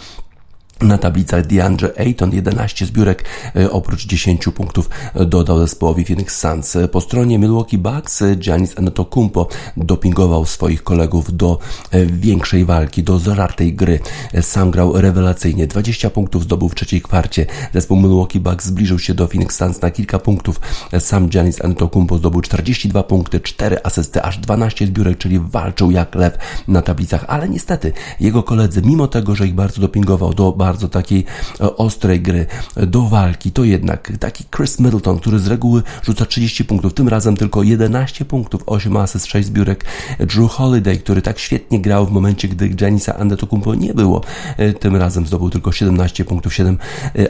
na 0.81 0.99
tablicach 0.99 1.47
DeAndre 1.47 1.91
Ayton 1.99 2.33
11 2.33 2.87
zbiórek 2.87 3.25
e, 3.57 3.71
oprócz 3.71 4.07
10 4.07 4.45
punktów 4.55 4.91
dodał 5.27 5.59
zespołowi 5.59 6.05
Phoenix 6.05 6.39
Suns. 6.39 6.77
Po 6.93 7.01
stronie 7.01 7.39
Milwaukee 7.39 7.79
Bucks 7.79 8.23
Giannis 8.37 8.79
Antetokounmpo 8.79 9.49
dopingował 9.77 10.47
swoich 10.47 10.83
kolegów 10.83 11.37
do 11.37 11.59
e, 11.91 12.07
większej 12.07 12.65
walki, 12.65 13.03
do 13.03 13.19
zażartej 13.19 13.75
gry. 13.75 14.01
E, 14.33 14.43
sam 14.43 14.71
grał 14.71 15.01
rewelacyjnie. 15.01 15.67
20 15.67 16.11
punktów 16.11 16.43
zdobył 16.43 16.69
w 16.69 16.75
trzeciej 16.75 17.01
kwarcie. 17.01 17.47
Zespół 17.75 17.97
Milwaukee 17.97 18.41
Bucks 18.41 18.67
zbliżył 18.67 18.99
się 18.99 19.15
do 19.15 19.29
Phoenix 19.29 19.57
Suns 19.57 19.83
na 19.83 19.91
kilka 19.91 20.19
punktów. 20.19 20.61
Sam 20.99 21.29
Giannis 21.29 21.65
Antetokounmpo 21.65 22.19
zdobył 22.19 22.41
42 22.41 23.03
punkty, 23.03 23.41
4 23.41 23.83
asysty, 23.83 24.23
aż 24.23 24.39
12 24.39 24.87
zbiórek, 24.87 25.19
czyli 25.19 25.39
walczył 25.39 25.91
jak 25.91 26.15
lew 26.15 26.39
na 26.69 26.83
tablicach, 26.83 27.25
ale 27.29 27.49
niestety 27.49 27.93
jego 28.21 28.43
koledzy, 28.43 28.83
mimo 28.83 29.09
tego, 29.09 29.35
że 29.35 29.47
ich 29.47 29.55
bardzo 29.55 29.81
dopingował 29.81 30.35
do 30.35 30.53
bardzo 30.67 30.89
takiej 30.89 31.25
e, 31.61 31.77
ostrej 31.77 32.21
gry 32.21 32.47
e, 32.77 32.87
do 32.87 33.03
walki, 33.03 33.53
to 33.53 33.65
jednak 33.65 34.13
taki 34.21 34.45
Chris 34.57 34.81
Middleton, 34.81 35.19
który 35.19 35.39
z 35.39 35.47
reguły 35.47 35.83
rzuca 36.03 36.27
30 36.27 36.65
punktów, 36.65 36.95
tym 36.95 37.09
razem 37.09 37.37
tylko 37.37 37.63
11 37.63 38.25
punktów, 38.25 38.63
8 38.67 38.97
asyst, 38.97 39.27
6 39.27 39.47
zbiórek. 39.47 39.85
Drew 40.19 40.51
Holiday, 40.51 40.97
który 40.99 41.23
tak 41.23 41.39
świetnie 41.39 41.81
grał 41.81 42.07
w 42.07 42.11
momencie, 42.11 42.49
gdy 42.49 42.75
Janisa 42.81 43.17
Antetokounmpo 43.17 43.75
nie 43.75 43.95
było, 43.95 44.21
e, 44.57 44.73
tym 44.73 44.97
razem 44.97 45.27
zdobył 45.27 45.51
tylko 45.51 45.73
17 45.73 46.25
punktów, 46.25 46.55
7 46.55 46.79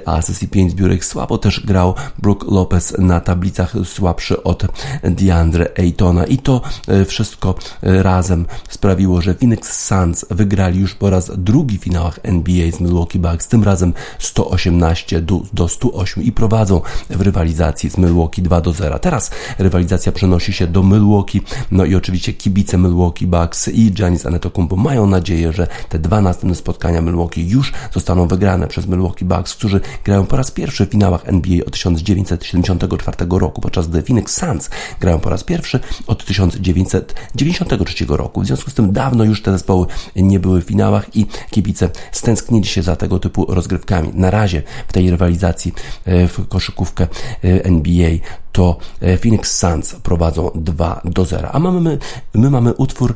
asyst 0.07 0.43
i 0.43 0.49
5 0.49 0.71
zbiórek. 0.71 1.05
Słabo 1.05 1.39
też 1.39 1.67
grał 1.67 1.95
Brook 2.19 2.45
Lopez 2.51 2.95
na 2.99 3.21
tablicach, 3.21 3.75
słabszy 3.85 4.43
od 4.43 4.67
DeAndre 5.05 5.69
Aytona 5.79 6.27
i 6.27 6.39
to 6.39 6.61
wszystko 7.07 7.55
razem 7.83 8.47
sprawiło, 8.69 9.21
że 9.21 9.35
Phoenix 9.35 9.87
Suns 9.87 10.27
wygrali 10.31 10.81
już 10.81 10.95
po 10.95 11.11
raz 11.11 11.31
drugi 11.37 11.79
w 11.79 11.83
finałach 11.83 12.21
NBA 12.23 12.71
z 12.71 12.81
Milwaukee 12.81 13.19
Bucks, 13.31 13.49
tym 13.49 13.65
razem 13.65 13.93
118 14.19 15.21
do, 15.21 15.41
do 15.53 15.69
108 15.69 16.23
i 16.23 16.33
prowadzą 16.33 16.81
w 17.11 17.21
rywalizacji 17.21 17.91
z 17.91 17.99
Milwaukee 17.99 18.43
2 18.43 18.61
do 18.61 18.73
0. 18.73 18.99
Teraz 18.99 19.31
rywalizacja 19.59 20.13
przenosi 20.13 20.53
się 20.53 20.67
do 20.67 20.83
Milwaukee, 20.83 21.43
no 21.71 21.85
i 21.85 21.95
oczywiście 21.95 22.33
kibice 22.33 22.79
Milwaukee 22.79 23.27
Bucks 23.27 23.69
i 23.69 23.93
Giannis 23.93 24.27
Antetokounmpo 24.27 24.77
mają 24.77 25.07
nadzieję, 25.07 25.53
że 25.53 25.67
te 25.89 25.99
dwa 25.99 26.21
następne 26.21 26.55
spotkania 26.55 27.01
Milwaukee 27.01 27.49
już 27.49 27.73
zostaną 27.93 28.27
wygrane 28.29 28.67
przez 28.67 28.87
Milwaukee 28.87 29.25
Bucks, 29.25 29.55
którzy 29.55 29.81
grają 30.05 30.27
po 30.27 30.37
raz 30.37 30.51
pierwszy 30.51 30.87
w 30.87 30.91
finałach 30.91 31.23
NBA 31.25 31.65
od 31.67 31.73
1974 31.73 33.17
roku, 33.31 33.61
podczas 33.61 33.89
gdy 33.89 34.03
Phoenix 34.03 34.37
Suns 34.37 34.71
grają 35.01 35.19
po 35.19 35.31
raz 35.31 35.45
pierwszy 35.45 35.81
od 36.07 36.25
1993 36.25 38.05
roku. 38.09 38.43
W 38.43 38.47
związku 38.47 38.71
z 38.71 38.75
tym 38.75 38.93
dawno 38.93 39.25
już 39.25 39.43
te 39.43 39.53
zespoły 39.53 39.87
nie 40.17 40.41
były 40.41 40.63
w 40.63 40.65
finałach 40.65 41.17
i 41.17 41.27
kibice 41.51 41.91
stęsknili 42.13 42.67
się 42.67 42.83
za 42.83 42.97
tego 42.97 43.16
typu 43.19 43.47
rozgrywkami. 43.49 44.11
Na 44.15 44.31
razie 44.31 44.63
w 44.89 44.93
tej 44.93 45.11
rywalizacji 45.11 45.75
e, 46.05 46.29
w 46.29 46.49
koszykówkę 46.49 47.05
e, 47.05 47.65
NBA 47.65 48.11
to 48.53 48.77
e, 49.01 49.19
Phoenix 49.19 49.59
Suns 49.59 49.95
prowadzą 49.95 50.51
2 50.55 51.01
do 51.05 51.25
0. 51.25 51.49
A 51.53 51.59
mamy, 51.59 51.81
my, 51.81 51.99
my 52.35 52.51
mamy 52.51 52.75
utwór 52.75 53.15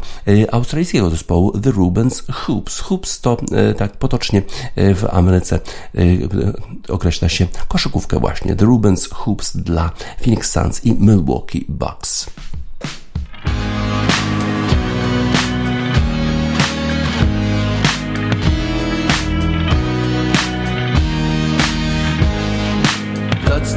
australijskiego 0.52 1.10
zespołu 1.10 1.58
The 1.58 1.70
Rubens 1.70 2.22
Hoops. 2.32 2.80
Hoops 2.80 3.20
to 3.20 3.36
tak 3.76 3.96
potocznie 3.96 4.42
w 4.76 5.04
Ameryce 5.10 5.60
określa 6.88 7.28
się 7.28 7.46
koszykówkę 7.68 8.20
właśnie. 8.20 8.56
The 8.56 8.64
Rubens 8.64 9.08
Hoops 9.10 9.56
dla 9.56 9.90
Phoenix 10.22 10.50
Suns 10.50 10.84
i 10.84 10.94
Milwaukee 10.94 11.64
Bucks. 11.68 12.30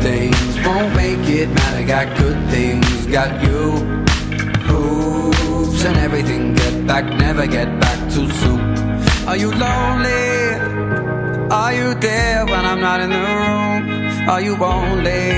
Bloodstains 0.04 0.68
won't 0.68 0.94
make 0.98 1.30
it 1.30 1.48
matter. 1.48 1.88
Got 1.88 2.18
good 2.18 2.50
things, 2.50 3.06
got 3.06 3.42
you. 3.42 3.72
Hoops 4.68 5.86
and 5.86 5.96
everything. 5.96 6.56
Get 6.56 6.86
back, 6.86 7.06
never 7.06 7.48
get 7.48 7.80
back 7.80 8.12
too 8.12 8.30
soon. 8.30 8.60
Are 9.26 9.38
you 9.38 9.50
lonely? 9.52 10.60
Are 11.50 11.74
you 11.74 11.94
there 11.96 12.46
when 12.46 12.66
I'm 12.66 12.82
not 12.82 13.00
in 13.00 13.12
the 13.12 13.24
room? 13.32 14.30
Are 14.30 14.42
you 14.42 14.56
only? 14.62 15.38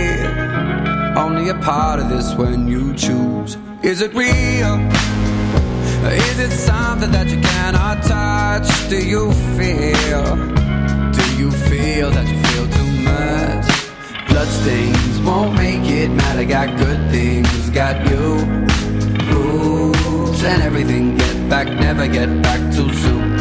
Only 1.15 1.49
a 1.49 1.55
part 1.61 1.99
of 1.99 2.09
this 2.09 2.33
when 2.33 2.67
you 2.67 2.95
choose. 2.95 3.57
Is 3.83 4.01
it 4.01 4.15
real? 4.15 4.79
Is 6.09 6.39
it 6.39 6.51
something 6.51 7.11
that 7.11 7.27
you 7.29 7.39
cannot 7.39 8.01
touch? 8.01 8.67
Do 8.89 8.97
you 8.97 9.31
feel? 9.57 10.25
Do 11.17 11.23
you 11.37 11.51
feel 11.69 12.09
that 12.09 12.25
you 12.27 12.37
feel 12.45 12.67
too 12.67 12.91
much? 13.03 13.74
Bloodstains 14.35 15.21
won't 15.21 15.55
make 15.55 15.89
it 15.89 16.09
matter. 16.09 16.43
Got 16.43 16.77
good 16.77 17.09
things, 17.09 17.69
got 17.69 17.95
you. 18.09 18.43
Rules 19.31 20.43
and 20.43 20.61
everything. 20.61 21.15
Get 21.15 21.49
back, 21.49 21.67
never 21.67 22.05
get 22.05 22.41
back 22.41 22.59
too 22.75 22.93
soon. 22.95 23.37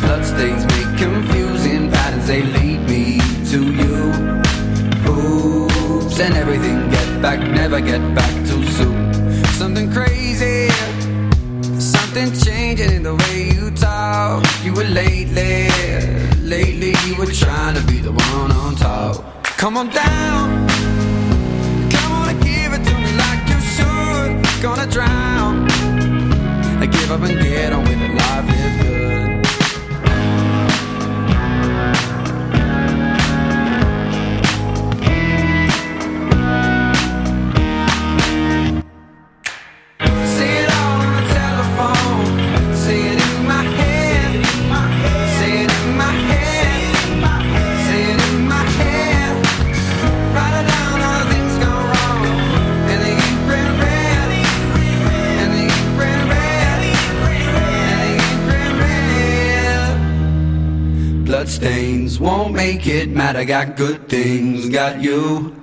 Bloodstains 0.00 0.64
make 0.74 0.98
confusing 0.98 1.92
patterns. 1.92 2.26
They 2.26 2.42
lead 2.42 2.80
me 2.88 3.20
to 3.52 3.60
you. 3.80 3.96
Hoops 5.06 6.18
and 6.18 6.34
everything. 6.34 6.90
Get 6.90 7.22
back, 7.22 7.38
never 7.38 7.80
get 7.80 8.02
back 8.12 8.34
too 8.48 8.64
soon. 8.64 9.44
Something 9.60 9.92
crazy 9.92 10.70
something 11.78 12.32
changing 12.40 12.90
in 12.90 13.04
the 13.04 13.14
way 13.14 13.52
you 13.54 13.70
talk. 13.70 14.44
You 14.64 14.74
were 14.74 14.90
lately, 15.02 15.68
lately 16.42 16.94
you 17.06 17.14
were 17.14 17.32
trying 17.32 17.76
to 17.76 17.82
be 17.86 18.00
the 18.00 18.10
one 18.10 18.50
on 18.50 18.74
top. 18.74 19.39
Come 19.60 19.76
on 19.76 19.90
down, 19.90 20.66
make 62.80 62.94
it 62.94 63.10
matter. 63.10 63.44
Got 63.44 63.76
good 63.76 64.08
things, 64.08 64.68
got 64.68 65.02
you. 65.02 65.54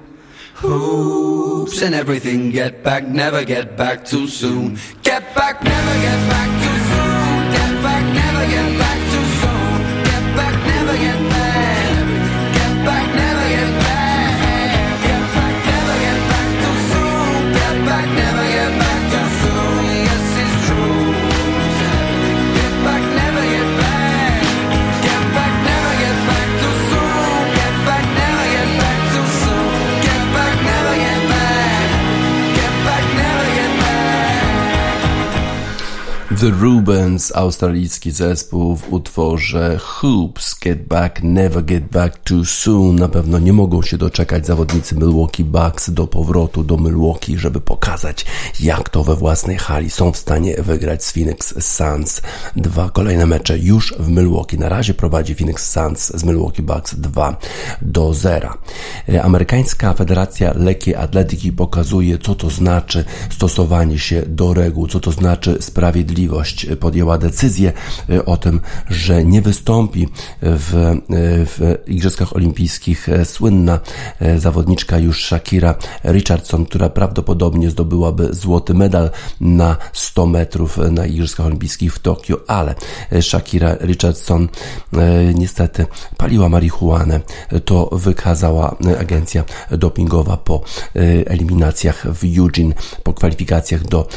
Hoops 0.55 1.81
and 1.81 1.95
everything. 1.95 2.51
Get 2.51 2.83
back, 2.83 3.07
never 3.07 3.43
get 3.43 3.77
back 3.77 4.05
too 4.05 4.27
soon. 4.27 4.77
Get 5.03 5.23
back, 5.35 5.63
never 5.63 5.93
get 6.01 6.29
back 6.29 6.36
The 36.39 36.49
Rubens, 36.49 37.31
australijski 37.35 38.11
zespół 38.11 38.75
w 38.75 38.93
utworze 38.93 39.77
Hoops, 39.83 40.55
Get 40.67 40.87
Back, 40.87 41.23
Never 41.23 41.63
Get 41.63 41.83
Back 41.91 42.17
Too 42.17 42.45
Soon. 42.45 42.95
Na 42.95 43.07
pewno 43.07 43.39
nie 43.39 43.53
mogą 43.53 43.81
się 43.81 43.97
doczekać 43.97 44.45
zawodnicy 44.45 44.95
Milwaukee 44.95 45.43
Bucks 45.43 45.89
do 45.89 46.07
powrotu 46.07 46.63
do 46.63 46.77
Milwaukee, 46.77 47.37
żeby 47.37 47.61
pokazać, 47.61 48.25
jak 48.59 48.89
to 48.89 49.03
we 49.03 49.15
własnej 49.15 49.57
hali 49.57 49.89
są 49.89 50.11
w 50.11 50.17
stanie 50.17 50.55
wygrać 50.57 51.03
z 51.03 51.11
Phoenix 51.11 51.53
Suns. 51.75 52.21
Dwa 52.55 52.89
kolejne 52.89 53.25
mecze 53.25 53.57
już 53.57 53.93
w 53.99 54.09
Milwaukee. 54.09 54.57
Na 54.57 54.69
razie 54.69 54.93
prowadzi 54.93 55.35
Phoenix 55.35 55.71
Suns 55.71 56.11
z 56.15 56.23
Milwaukee 56.23 56.61
Bucks 56.61 56.95
2 56.95 57.37
do 57.81 58.13
0. 58.13 58.53
Amerykańska 59.23 59.93
Federacja 59.93 60.53
Lekkiej 60.55 60.95
Atletyki 60.95 61.51
pokazuje, 61.51 62.17
co 62.17 62.35
to 62.35 62.49
znaczy 62.49 63.05
stosowanie 63.29 63.99
się 63.99 64.21
do 64.27 64.53
reguł, 64.53 64.87
co 64.87 64.99
to 64.99 65.11
znaczy 65.11 65.57
sprawiedliwość. 65.59 66.67
Podjęła 66.79 67.17
decyzję 67.17 67.73
o 68.25 68.37
tym, 68.37 68.59
że 68.89 69.25
nie 69.25 69.41
wystąpi 69.41 70.07
w, 70.57 70.95
w 71.45 71.77
Igrzyskach 71.87 72.35
Olimpijskich 72.35 73.07
słynna 73.23 73.79
zawodniczka 74.37 74.97
już 74.97 75.25
Shakira 75.25 75.75
Richardson, 76.03 76.65
która 76.65 76.89
prawdopodobnie 76.89 77.69
zdobyłaby 77.69 78.29
złoty 78.31 78.73
medal 78.73 79.09
na 79.41 79.77
100 79.93 80.25
metrów 80.25 80.77
na 80.91 81.05
Igrzyskach 81.05 81.45
Olimpijskich 81.45 81.93
w 81.93 81.99
Tokio, 81.99 82.39
ale 82.47 82.75
Shakira 83.21 83.75
Richardson 83.81 84.47
niestety 85.33 85.85
paliła 86.17 86.49
marihuanę. 86.49 87.19
To 87.65 87.89
wykazała 87.91 88.75
agencja 88.99 89.43
dopingowa 89.71 90.37
po 90.37 90.61
eliminacjach 91.25 92.07
w 92.13 92.37
Eugene, 92.37 92.73
po 93.03 93.13
kwalifikacjach 93.13 93.83
do 93.83 94.07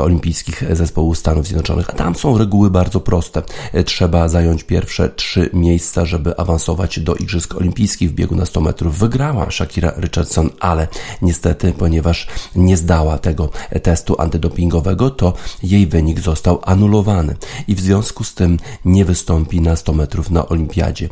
olimpijskich 0.00 0.62
zespołów 0.72 1.18
Stanów 1.18 1.46
Zjednoczonych. 1.46 1.90
A 1.90 1.92
tam 1.92 2.14
są 2.14 2.38
reguły 2.38 2.70
bardzo 2.70 3.00
proste. 3.00 3.42
Trzeba 3.84 4.28
zająć 4.28 4.64
pierwsze 4.64 5.08
trzy 5.08 5.39
miejsca, 5.52 6.04
żeby 6.04 6.36
awansować 6.36 7.00
do 7.00 7.14
Igrzysk 7.14 7.54
Olimpijskich 7.54 8.10
w 8.10 8.14
biegu 8.14 8.36
na 8.36 8.46
100 8.46 8.60
metrów. 8.60 8.98
Wygrała 8.98 9.50
Shakira 9.50 9.92
Richardson, 9.98 10.50
ale 10.60 10.88
niestety, 11.22 11.72
ponieważ 11.72 12.26
nie 12.54 12.76
zdała 12.76 13.18
tego 13.18 13.48
testu 13.82 14.20
antydopingowego, 14.20 15.10
to 15.10 15.32
jej 15.62 15.86
wynik 15.86 16.20
został 16.20 16.60
anulowany 16.64 17.36
i 17.68 17.74
w 17.74 17.80
związku 17.80 18.24
z 18.24 18.34
tym 18.34 18.58
nie 18.84 19.04
wystąpi 19.04 19.60
na 19.60 19.76
100 19.76 19.92
metrów 19.92 20.30
na 20.30 20.48
Olimpiadzie. 20.48 21.08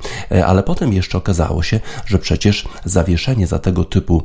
Ale 0.46 0.62
potem 0.62 0.92
jeszcze 0.92 1.18
okazało 1.18 1.62
się, 1.62 1.80
że 2.06 2.18
przecież 2.18 2.68
zawieszenie 2.84 3.46
za 3.46 3.58
tego 3.58 3.84
typu 3.84 4.22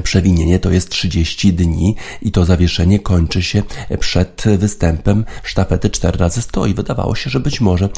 Przewinienie 0.00 0.58
to 0.58 0.70
jest 0.70 0.88
30 0.88 1.52
dni 1.52 1.96
i 2.22 2.32
to 2.32 2.44
zawieszenie 2.44 2.98
kończy 2.98 3.42
się 3.42 3.62
przed 4.00 4.44
występem 4.58 5.24
sztafety 5.42 5.90
4 5.90 6.18
razy 6.18 6.42
100 6.42 6.66
i 6.66 6.74
wydawało 6.74 7.14
się, 7.14 7.30
że 7.30 7.40
być 7.40 7.60
może 7.60 7.88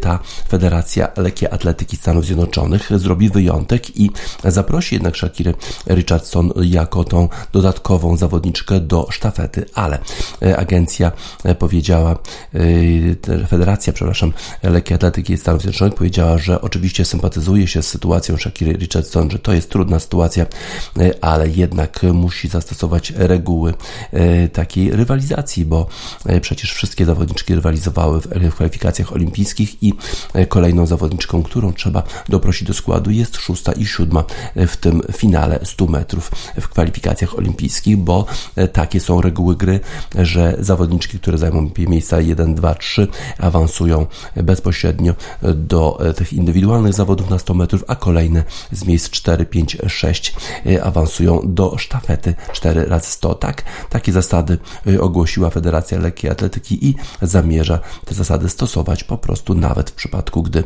ta 0.00 0.18
Federacja 0.48 1.08
Lekkiej 1.16 1.48
Atletyki 1.50 1.96
Stanów 1.96 2.24
Zjednoczonych 2.24 2.90
zrobi 2.96 3.30
wyjątek 3.30 3.96
i 3.96 4.10
zaprosi 4.44 4.94
jednak 4.94 5.16
Shakirę 5.16 5.54
Richardson 5.86 6.52
jako 6.62 7.04
tą 7.04 7.28
dodatkową 7.52 8.16
zawodniczkę 8.16 8.80
do 8.80 9.06
sztafety, 9.10 9.64
ale 9.74 9.98
agencja 10.56 11.12
powiedziała, 11.58 12.18
Federacja, 13.48 13.92
przepraszam, 13.92 14.32
Lekkiej 14.62 14.94
Atletyki 14.94 15.38
Stanów 15.38 15.62
Zjednoczonych 15.62 15.94
powiedziała, 15.94 16.38
że 16.38 16.60
oczywiście 16.60 17.04
sympatyzuje 17.04 17.66
się 17.66 17.82
z 17.82 17.88
sytuacją 17.88 18.36
Shakiry 18.36 18.72
Richardson, 18.72 19.30
że 19.30 19.38
to 19.38 19.52
jest 19.52 19.70
trudna 19.70 19.98
sytuacja, 20.00 20.46
ale 21.26 21.48
jednak 21.48 22.00
musi 22.12 22.48
zastosować 22.48 23.10
reguły 23.16 23.74
takiej 24.52 24.90
rywalizacji, 24.90 25.64
bo 25.64 25.86
przecież 26.40 26.72
wszystkie 26.72 27.04
zawodniczki 27.04 27.54
rywalizowały 27.54 28.20
w 28.20 28.54
kwalifikacjach 28.54 29.12
olimpijskich 29.12 29.82
i 29.82 29.92
kolejną 30.48 30.86
zawodniczką, 30.86 31.42
którą 31.42 31.72
trzeba 31.72 32.02
doprosić 32.28 32.68
do 32.68 32.74
składu 32.74 33.10
jest 33.10 33.36
szósta 33.36 33.72
i 33.72 33.86
siódma 33.86 34.24
w 34.56 34.76
tym 34.76 35.02
finale 35.16 35.60
100 35.62 35.86
metrów 35.86 36.30
w 36.60 36.68
kwalifikacjach 36.68 37.38
olimpijskich, 37.38 37.96
bo 37.96 38.26
takie 38.72 39.00
są 39.00 39.20
reguły 39.20 39.56
gry, 39.56 39.80
że 40.18 40.56
zawodniczki, 40.58 41.18
które 41.18 41.38
zajmą 41.38 41.70
miejsca 41.78 42.20
1, 42.20 42.54
2, 42.54 42.74
3 42.74 43.08
awansują 43.38 44.06
bezpośrednio 44.36 45.14
do 45.54 45.98
tych 46.16 46.32
indywidualnych 46.32 46.92
zawodów 46.92 47.30
na 47.30 47.38
100 47.38 47.54
metrów, 47.54 47.84
a 47.88 47.96
kolejne 47.96 48.44
z 48.72 48.84
miejsc 48.84 49.10
4, 49.10 49.46
5, 49.46 49.76
6 49.88 50.34
awansują 50.82 51.15
do 51.44 51.78
sztafety 51.78 52.34
4 52.52 52.84
razy 52.84 53.06
100 53.06 53.34
Tak, 53.34 53.62
takie 53.90 54.12
zasady 54.12 54.58
ogłosiła 55.00 55.50
Federacja 55.50 55.98
Lekkiej 55.98 56.30
Atletyki 56.30 56.88
i 56.88 56.94
zamierza 57.22 57.78
te 58.04 58.14
zasady 58.14 58.48
stosować 58.48 59.04
po 59.04 59.18
prostu 59.18 59.54
nawet 59.54 59.90
w 59.90 59.94
przypadku, 59.94 60.42
gdy 60.42 60.64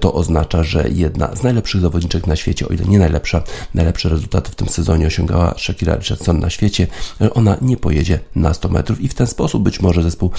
to 0.00 0.14
oznacza, 0.14 0.62
że 0.62 0.88
jedna 0.88 1.36
z 1.36 1.42
najlepszych 1.42 1.80
zawodniczek 1.80 2.26
na 2.26 2.36
świecie, 2.36 2.68
o 2.68 2.72
ile 2.72 2.84
nie 2.84 2.98
najlepsza, 2.98 3.42
najlepsze 3.74 4.08
rezultaty 4.08 4.50
w 4.50 4.54
tym 4.54 4.68
sezonie 4.68 5.06
osiągała 5.06 5.54
Shakira 5.58 5.96
Richardson 5.96 6.40
na 6.40 6.50
świecie, 6.50 6.86
ona 7.34 7.56
nie 7.62 7.76
pojedzie 7.76 8.20
na 8.34 8.54
100 8.54 8.68
metrów 8.68 9.00
i 9.00 9.08
w 9.08 9.14
ten 9.14 9.26
sposób 9.26 9.62
być 9.62 9.80
może 9.80 10.02
zespół 10.02 10.30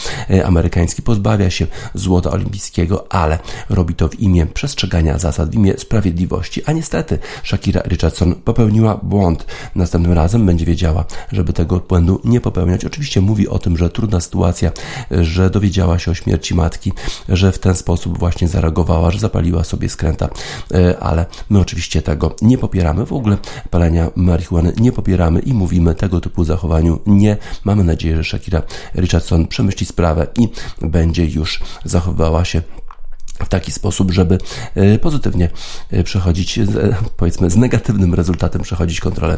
amerykański 0.46 1.02
pozbawia 1.02 1.50
się 1.50 1.68
złota 1.94 2.32
olimpijskiego, 2.32 3.06
ale 3.14 3.40
robi 3.70 3.96
to 3.96 4.10
w 4.10 4.20
imię 4.20 4.46
przestrzegania 4.46 5.18
zasad, 5.18 5.50
w 5.50 5.54
imię 5.54 5.74
sprawiedliwości, 5.78 6.62
a 6.66 6.72
niestety 6.72 7.20
Shakira 7.44 7.82
Richardson 7.82 8.36
popełniła 8.36 9.00
błąd. 9.04 9.33
Następnym 9.76 10.14
razem 10.14 10.46
będzie 10.46 10.66
wiedziała, 10.66 11.06
żeby 11.32 11.54
tego 11.54 11.80
błędu 11.80 12.22
nie 12.24 12.42
popełniać. 12.42 12.86
Oczywiście 12.86 13.22
mówi 13.22 13.48
o 13.48 13.60
tym, 13.60 13.78
że 13.78 13.90
trudna 13.90 14.22
sytuacja, 14.22 14.72
że 15.12 15.50
dowiedziała 15.50 16.00
się 16.00 16.12
o 16.12 16.14
śmierci 16.14 16.56
matki, 16.56 16.94
że 17.30 17.52
w 17.52 17.60
ten 17.60 17.76
sposób 17.76 18.20
właśnie 18.20 18.48
zareagowała, 18.48 19.12
że 19.12 19.20
zapaliła 19.20 19.64
sobie 19.64 19.90
skręta, 19.90 20.30
e, 20.74 21.00
ale 21.00 21.26
my 21.50 21.60
oczywiście 21.60 22.02
tego 22.02 22.36
nie 22.42 22.58
popieramy. 22.58 23.06
W 23.06 23.14
ogóle 23.14 23.38
palenia 23.70 24.12
marihuany 24.16 24.74
nie 24.78 24.92
popieramy 24.92 25.40
i 25.40 25.54
mówimy 25.54 25.96
tego 25.96 26.22
typu 26.22 26.44
zachowaniu 26.44 27.00
nie. 27.06 27.38
Mamy 27.64 27.84
nadzieję, 27.84 28.18
że 28.18 28.24
Shakira 28.24 28.62
Richardson 28.96 29.48
przemyśli 29.48 29.86
sprawę 29.86 30.28
i 30.38 30.48
będzie 30.82 31.26
już 31.26 31.60
zachowywała 31.86 32.46
się 32.46 32.62
w 33.40 33.50
taki 33.50 33.72
sposób, 33.72 34.12
żeby 34.12 34.38
e, 34.76 35.00
pozytywnie 35.00 35.50
e, 35.92 36.04
przechodzić, 36.04 36.60
powiedzmy 37.18 37.50
z 37.50 37.56
negatywnym 37.56 38.14
rezultatem 38.14 38.62
przechodzić 38.62 39.00
kontrolę 39.00 39.38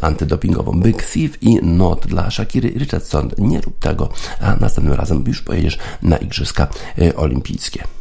antydopingową. 0.00 0.80
Big 0.80 1.02
Thief 1.02 1.42
i 1.42 1.56
Not 1.62 2.06
dla 2.06 2.30
Shakiry 2.30 2.68
Richardson. 2.70 3.30
Nie 3.38 3.60
rób 3.60 3.78
tego, 3.78 4.08
a 4.40 4.56
następnym 4.56 4.94
razem 4.94 5.24
już 5.26 5.42
pojedziesz 5.42 5.78
na 6.02 6.16
Igrzyska 6.16 6.68
e, 6.98 7.16
Olimpijskie. 7.16 7.99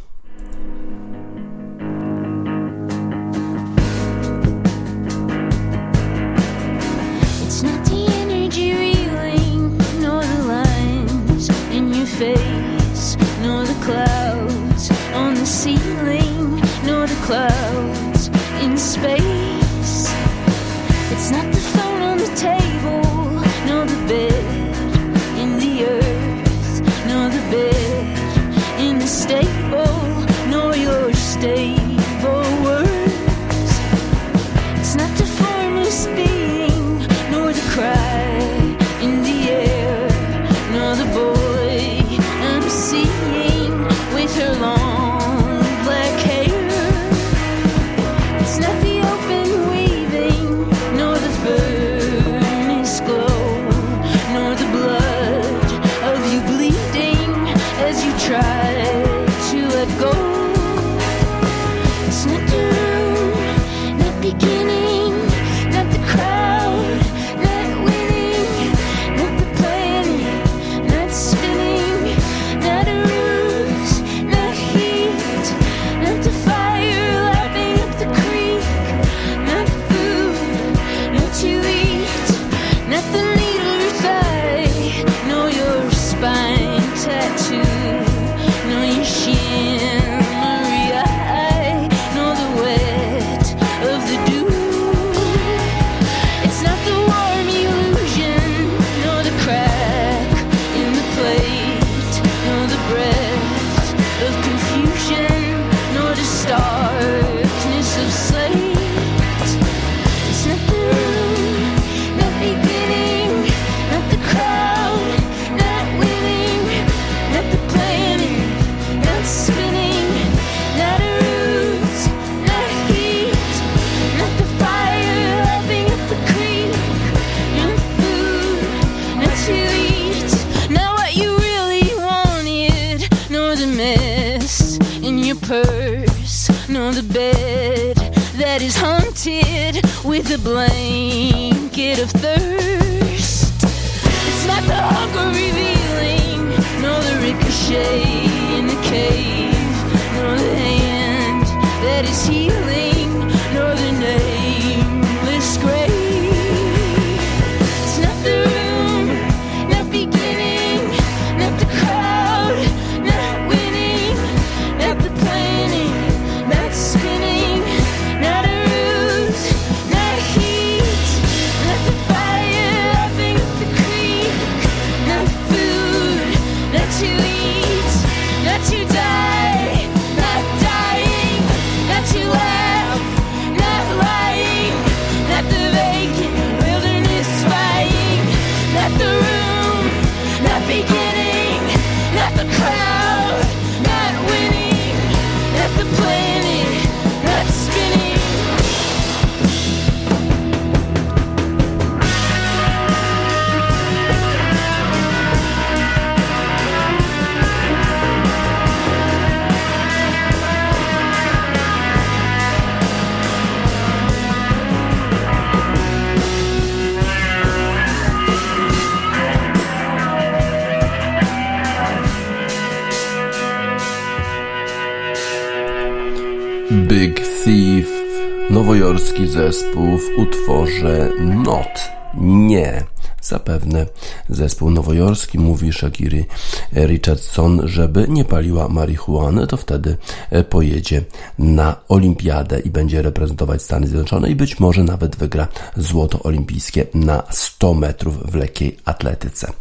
Nowojorski 229.10 229.28
zespół 229.28 229.98
w 229.98 230.18
utworze 230.18 231.10
Not. 231.20 231.90
Nie. 232.18 232.84
Zapewne 233.22 233.86
zespół 234.30 234.70
nowojorski 234.70 235.40
mówi 235.40 235.74
Shakiri 235.74 236.26
Richardson, 236.74 237.62
żeby 237.64 238.06
nie 238.10 238.26
paliła 238.26 238.68
marihuany, 238.68 239.48
to 239.48 239.58
wtedy 239.58 239.98
e, 240.30 240.44
pojedzie 240.44 241.02
na 241.40 241.76
olimpiadę 241.88 242.60
i 242.60 242.70
będzie 242.70 243.02
reprezentować 243.02 243.62
Stany 243.62 243.88
Zjednoczone 243.88 244.30
i 244.30 244.36
być 244.36 244.60
może 244.60 244.84
nawet 244.84 245.16
wygra 245.16 245.48
złoto 245.78 246.24
olimpijskie 246.24 246.86
na 246.94 247.24
100 247.30 247.74
metrów 247.74 248.32
w 248.32 248.36
lekkiej 248.36 248.78
atletyce. 248.86 249.54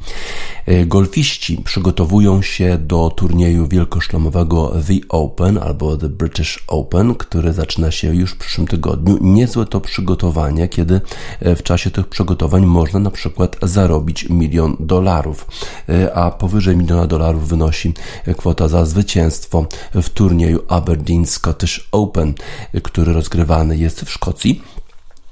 E, 0.68 0.86
golfiści 0.86 1.56
przygotowują 1.64 2.42
się 2.42 2.78
do 2.78 3.10
turnieju 3.10 3.68
wielkoszlemowego 3.68 4.74
The 4.86 4.94
Open 5.08 5.58
albo 5.58 5.96
The 5.96 6.08
British 6.08 6.64
Open, 6.66 7.14
który 7.14 7.52
zaczyna 7.52 7.90
się 7.90 8.14
już 8.14 8.32
w 8.32 8.38
przyszłym 8.38 8.66
tygodniu. 8.66 9.18
Niezłe 9.20 9.66
to 9.66 9.80
przygotowanie, 9.80 10.68
kiedy 10.68 11.00
e, 11.40 11.56
w 11.56 11.62
czasie 11.62 11.90
tych 11.90 12.06
przygotowań 12.06 12.66
można 12.66 13.00
na 13.00 13.10
przykład 13.10 13.56
zarobić 13.62 14.28
milion 14.28 14.76
dolarów, 14.80 15.46
e, 15.88 16.14
a 16.14 16.30
powyżej 16.30 16.76
miliona 16.76 17.06
dolarów 17.06 17.48
wynosi 17.48 17.94
kwota 18.36 18.68
za 18.68 18.84
zwycięstwo 18.84 19.66
w 19.94 20.08
turnieju 20.08 20.62
Aberdeen 20.68 21.26
Scottish 21.26 21.88
Open, 21.92 22.34
który 22.82 23.12
rozgrywany 23.12 23.76
jest 23.76 24.00
w 24.00 24.10
Szkocji. 24.10 24.62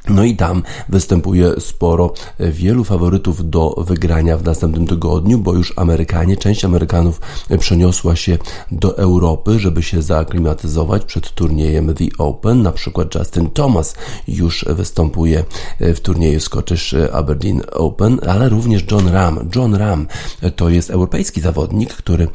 No 0.08 0.24
i 0.24 0.36
tam 0.36 0.62
występuje 0.88 1.60
sporo 1.60 2.12
wielu 2.38 2.84
faworytów 2.84 3.50
do 3.50 3.74
wygrania 3.78 4.36
w 4.36 4.44
następnym 4.44 4.86
tygodniu, 4.86 5.38
bo 5.38 5.54
już 5.54 5.72
Amerykanie, 5.76 6.36
część 6.36 6.64
Amerykanów 6.64 7.20
przeniosła 7.58 8.16
się 8.16 8.38
do 8.70 8.98
Europy, 8.98 9.58
żeby 9.58 9.82
się 9.82 10.02
zaaklimatyzować 10.02 11.04
przed 11.04 11.30
turniejem 11.30 11.94
The 11.94 12.04
Open. 12.18 12.62
Na 12.62 12.72
przykład 12.72 13.14
Justin 13.14 13.50
Thomas 13.50 13.94
już 14.28 14.64
występuje 14.68 15.44
w 15.80 16.00
turnieju 16.00 16.40
Scottish 16.40 16.94
Aberdeen 17.12 17.62
Open, 17.72 18.20
ale 18.28 18.48
również 18.48 18.84
John 18.90 19.08
Ram. 19.08 19.50
John 19.56 19.74
Ram 19.74 20.06
to 20.56 20.68
jest 20.68 20.90
europejski 20.90 21.40
zawodnik, 21.40 21.94
który 21.94 22.28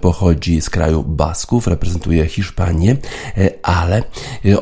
pochodzi 0.00 0.60
z 0.60 0.70
kraju 0.70 1.02
Basków, 1.02 1.66
reprezentuje 1.66 2.26
Hiszpanię, 2.26 2.96
ale 3.62 4.02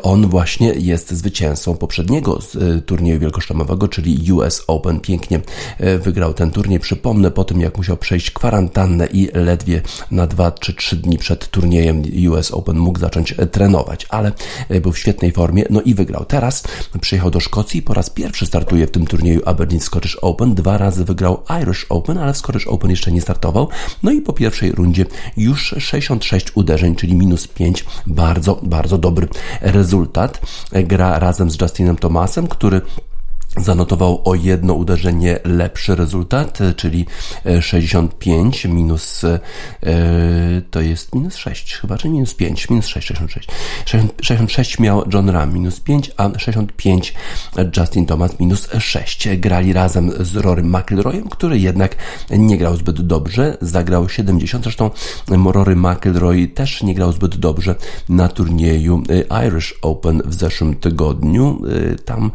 on 0.03 0.29
właśnie 0.29 0.73
jest 0.73 1.11
zwycięzcą 1.11 1.77
poprzedniego 1.77 2.41
E, 2.57 2.81
turnieju 2.81 3.21
wielkoszlemowego, 3.21 3.89
czyli 3.89 4.33
US 4.33 4.65
Open. 4.67 5.01
Pięknie 5.01 5.41
e, 5.79 5.99
wygrał 5.99 6.35
ten 6.35 6.51
turniej. 6.51 6.81
Przypomnę 6.81 7.31
po 7.31 7.45
tym, 7.45 7.61
jak 7.61 7.77
musiał 7.77 7.97
przejść 7.97 8.31
kwarantannę 8.31 9.07
i 9.07 9.29
ledwie 9.35 9.83
na 10.11 10.27
2 10.27 10.51
czy 10.51 10.75
3 10.75 10.97
dni 10.97 11.19
przed 11.19 11.49
turniejem 11.49 12.03
US 12.31 12.51
Open 12.51 12.79
mógł 12.79 12.99
zacząć 12.99 13.35
e, 13.39 13.47
trenować, 13.47 14.07
ale 14.09 14.33
był 14.83 14.93
w 14.93 14.99
świetnej 14.99 15.33
formie, 15.33 15.65
no 15.71 15.81
i 15.81 15.95
wygrał. 15.95 16.25
Teraz 16.25 16.63
przyjechał 17.01 17.31
do 17.31 17.41
Szkocji 17.41 17.83
po 17.83 17.95
raz 17.95 18.11
pierwszy 18.11 18.47
startuje 18.47 18.87
w 18.87 18.91
tym 18.91 19.07
turnieju 19.07 19.41
Aberdeen 19.45 19.81
Scottish 19.81 20.17
Open. 20.23 20.55
Dwa 20.55 20.79
razy 20.79 21.05
wygrał 21.05 21.43
Irish 21.63 21.87
Open, 21.89 22.19
ale 22.19 22.33
w 22.33 22.37
Scottish 22.37 22.67
Open 22.67 22.91
jeszcze 22.91 23.13
nie 23.13 23.21
startował. 23.21 23.69
No 24.03 24.11
i 24.11 24.21
po 24.21 24.33
pierwszej 24.33 24.73
rundzie 24.73 25.07
już 25.37 25.75
66 25.79 26.57
uderzeń, 26.57 26.97
czyli 26.97 27.15
minus 27.15 27.49
5. 27.49 27.85
Bardzo, 28.07 28.61
bardzo 28.63 28.99
dobry 28.99 29.29
rezultat. 29.61 30.41
Gra 30.73 31.19
razem 31.19 31.51
z 31.51 31.61
Justinem 31.61 31.97
Thomasem 31.97 32.38
który 32.47 32.81
zanotował 33.61 34.23
o 34.25 34.35
jedno 34.35 34.75
uderzenie 34.75 35.39
lepszy 35.45 35.95
rezultat, 35.95 36.59
czyli 36.77 37.07
65 37.61 38.67
e, 38.67 38.69
minus 38.69 39.25
e, 39.25 39.41
to 40.71 40.81
jest 40.81 41.15
minus 41.15 41.37
6 41.37 41.75
chyba, 41.75 41.99
czy 41.99 42.09
minus 42.09 42.35
5, 42.35 42.71
minus 42.71 42.87
6, 42.87 43.07
66. 43.07 43.49
66 44.23 44.79
miał 44.79 45.05
John 45.13 45.31
Ram 45.31 45.53
minus 45.55 45.81
5, 45.81 46.11
a 46.17 46.39
65 46.39 47.15
Justin 47.77 48.07
Thomas 48.07 48.41
minus 48.41 48.69
6. 48.79 49.29
Grali 49.37 49.73
razem 49.73 50.13
z 50.21 50.37
Rory 50.37 50.63
McIlroyem, 50.63 51.29
który 51.29 51.59
jednak 51.59 51.97
nie 52.31 52.59
grał 52.59 52.77
zbyt 52.77 53.01
dobrze, 53.01 53.57
zagrał 53.61 54.09
70, 54.09 54.65
zresztą 54.65 54.91
Rory 55.53 55.77
McIlroy 55.77 56.49
też 56.49 56.83
nie 56.83 56.95
grał 56.95 57.13
zbyt 57.13 57.37
dobrze 57.37 57.75
na 58.09 58.29
turnieju 58.29 59.03
e, 59.31 59.47
Irish 59.47 59.75
Open 59.83 60.23
w 60.25 60.35
zeszłym 60.35 60.75
tygodniu. 60.75 61.63
Tam 62.05 62.31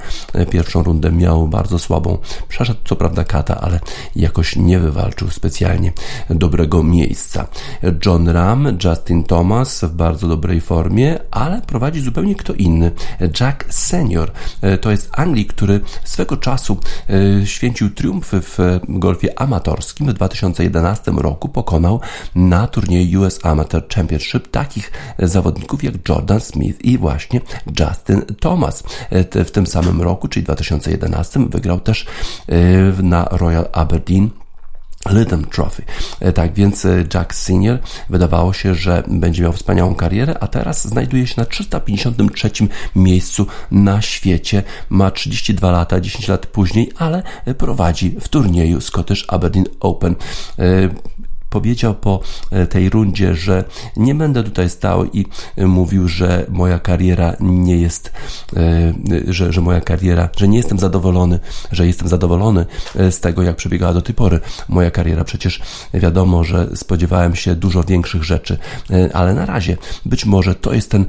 pierwszą 0.50 0.84
rundę 0.84 1.12
miał 1.18 1.48
bardzo 1.48 1.80
słabą. 1.80 2.18
Przeszedł 2.48 2.80
co 2.86 2.96
prawda 2.96 3.24
kata, 3.24 3.62
ale 3.62 3.80
jakoś 4.16 4.56
nie 4.56 4.80
wywalczył 4.80 5.30
specjalnie 5.30 5.94
dobrego 6.30 6.84
miejsca. 6.84 7.48
John 8.06 8.30
Ram, 8.30 8.78
Justin 8.84 9.24
Thomas 9.24 9.84
w 9.84 9.94
bardzo 9.94 10.28
dobrej 10.28 10.62
formie, 10.62 11.20
ale 11.32 11.62
prowadzi 11.62 12.02
zupełnie 12.02 12.36
kto 12.36 12.54
inny. 12.54 12.92
Jack 13.40 13.74
Senior 13.74 14.32
to 14.82 14.92
jest 14.92 15.10
Anglik, 15.12 15.54
który 15.54 15.82
swego 16.04 16.38
czasu 16.38 16.78
e, 17.10 17.48
święcił 17.48 17.90
triumfy 17.90 18.42
w 18.42 18.58
golfie 18.88 19.40
amatorskim. 19.40 20.08
W 20.08 20.14
2011 20.14 21.12
roku 21.12 21.50
pokonał 21.50 22.00
na 22.36 22.68
turnieju 22.68 23.22
US 23.22 23.40
Amateur 23.44 23.88
Championship 23.96 24.48
takich 24.48 24.92
zawodników 25.20 25.84
jak 25.84 26.10
Jordan 26.10 26.40
Smith 26.40 26.86
i 26.86 26.98
właśnie 26.98 27.42
Justin 27.80 28.22
Thomas. 28.40 28.84
E, 29.10 29.44
w 29.44 29.52
tym 29.52 29.68
samym 29.68 30.02
roku, 30.02 30.28
czyli 30.28 30.44
2011 30.44 31.03
2011 31.10 31.40
wygrał 31.50 31.80
też 31.80 32.06
e, 32.48 33.04
na 33.04 33.26
Royal 33.32 33.68
Aberdeen 33.72 34.30
Lytham 35.10 35.46
Trophy. 35.46 35.84
E, 36.20 36.34
tak 36.34 36.54
więc 36.54 36.86
e, 36.86 37.06
Jack 37.14 37.36
Senior 37.36 37.80
wydawało 38.10 38.54
się, 38.54 38.76
że 38.76 39.04
będzie 39.08 39.44
miał 39.44 39.54
wspaniałą 39.54 39.96
karierę, 39.96 40.36
a 40.40 40.48
teraz 40.48 40.88
znajduje 40.88 41.28
się 41.28 41.34
na 41.38 41.46
353 41.46 42.52
miejscu 42.96 43.48
na 43.72 44.02
świecie. 44.02 44.64
Ma 44.90 45.12
32 45.12 45.72
lata, 45.72 46.02
10 46.02 46.28
lat 46.28 46.46
później, 46.46 46.92
ale 46.98 47.24
prowadzi 47.58 48.16
w 48.20 48.28
turnieju 48.28 48.82
Scottish 48.82 49.26
Aberdeen 49.28 49.66
Open 49.80 50.16
powiedział 51.54 51.96
po 51.96 52.20
e, 52.52 52.68
tej 52.68 52.90
rundzie, 52.90 53.36
że 53.36 53.64
nie 53.98 54.16
będę 54.16 54.44
tutaj 54.44 54.70
stał 54.70 55.06
i 55.06 55.26
e, 55.58 55.68
mówił, 55.68 56.08
że 56.08 56.46
moja 56.50 56.80
kariera 56.80 57.34
nie 57.40 57.78
jest, 57.78 58.12
e, 58.58 58.94
że, 59.28 59.54
że 59.54 59.62
moja 59.62 59.82
kariera, 59.82 60.30
że 60.38 60.48
nie 60.48 60.58
jestem 60.58 60.80
zadowolony, 60.80 61.40
że 61.72 61.88
jestem 61.88 62.08
zadowolony 62.08 62.66
z 62.96 63.20
tego, 63.20 63.44
jak 63.44 63.56
przebiegała 63.56 63.94
do 63.94 64.02
tej 64.02 64.16
pory 64.16 64.40
moja 64.70 64.92
kariera. 64.92 65.24
Przecież 65.24 65.62
wiadomo, 65.94 66.44
że 66.44 66.70
spodziewałem 66.76 67.36
się 67.36 67.56
dużo 67.56 67.84
większych 67.84 68.24
rzeczy, 68.24 68.58
ale 69.14 69.34
na 69.34 69.46
razie 69.46 69.78
być 70.06 70.26
może 70.26 70.56
to 70.56 70.74
jest 70.74 70.92
ten, 70.92 71.06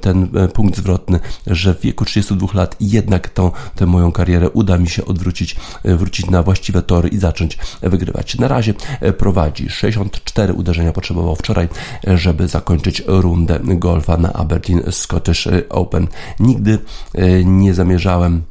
ten 0.00 0.28
punkt 0.54 0.76
zwrotny, 0.76 1.20
że 1.46 1.74
w 1.74 1.80
wieku 1.80 2.04
32 2.04 2.48
lat 2.54 2.76
jednak 2.80 3.28
tą, 3.28 3.50
tę 3.74 3.86
moją 3.86 4.12
karierę 4.12 4.50
uda 4.50 4.78
mi 4.78 4.88
się 4.88 5.04
odwrócić, 5.04 5.56
wrócić 5.84 6.30
na 6.30 6.42
właściwe 6.42 6.82
tory 6.82 7.08
i 7.08 7.18
zacząć 7.18 7.58
wygrywać. 7.82 8.38
Na 8.38 8.48
razie 8.48 8.74
prowadzi 9.18 9.68
64 9.92 10.52
uderzenia 10.52 10.92
potrzebował 10.92 11.36
wczoraj, 11.36 11.68
żeby 12.04 12.48
zakończyć 12.48 13.02
rundę 13.06 13.60
golfa 13.62 14.16
na 14.16 14.32
Aberdeen 14.32 14.82
Scottish 14.92 15.48
Open. 15.68 16.08
Nigdy 16.40 16.78
e, 17.14 17.44
nie 17.44 17.74
zamierzałem 17.74 18.42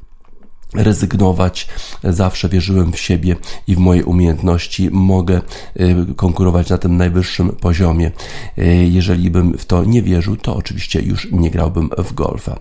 rezygnować. 0.76 1.68
Zawsze 2.04 2.50
wierzyłem 2.50 2.92
w 2.92 3.00
siebie 3.00 3.36
i 3.68 3.76
w 3.76 3.78
moje 3.78 4.06
umiejętności. 4.06 4.90
Mogę 4.92 5.42
y, 5.80 6.16
konkurować 6.16 6.70
na 6.70 6.78
tym 6.78 6.98
najwyższym 6.98 7.50
poziomie. 7.50 8.12
Y, 8.58 8.90
jeżeli 8.92 9.32
bym 9.32 9.58
w 9.58 9.66
to 9.66 9.84
nie 9.84 10.02
wierzył, 10.02 10.38
to 10.38 10.56
oczywiście 10.56 11.02
już 11.02 11.32
nie 11.32 11.52
grałbym 11.52 11.90
w 11.98 12.14
golfa. 12.14 12.60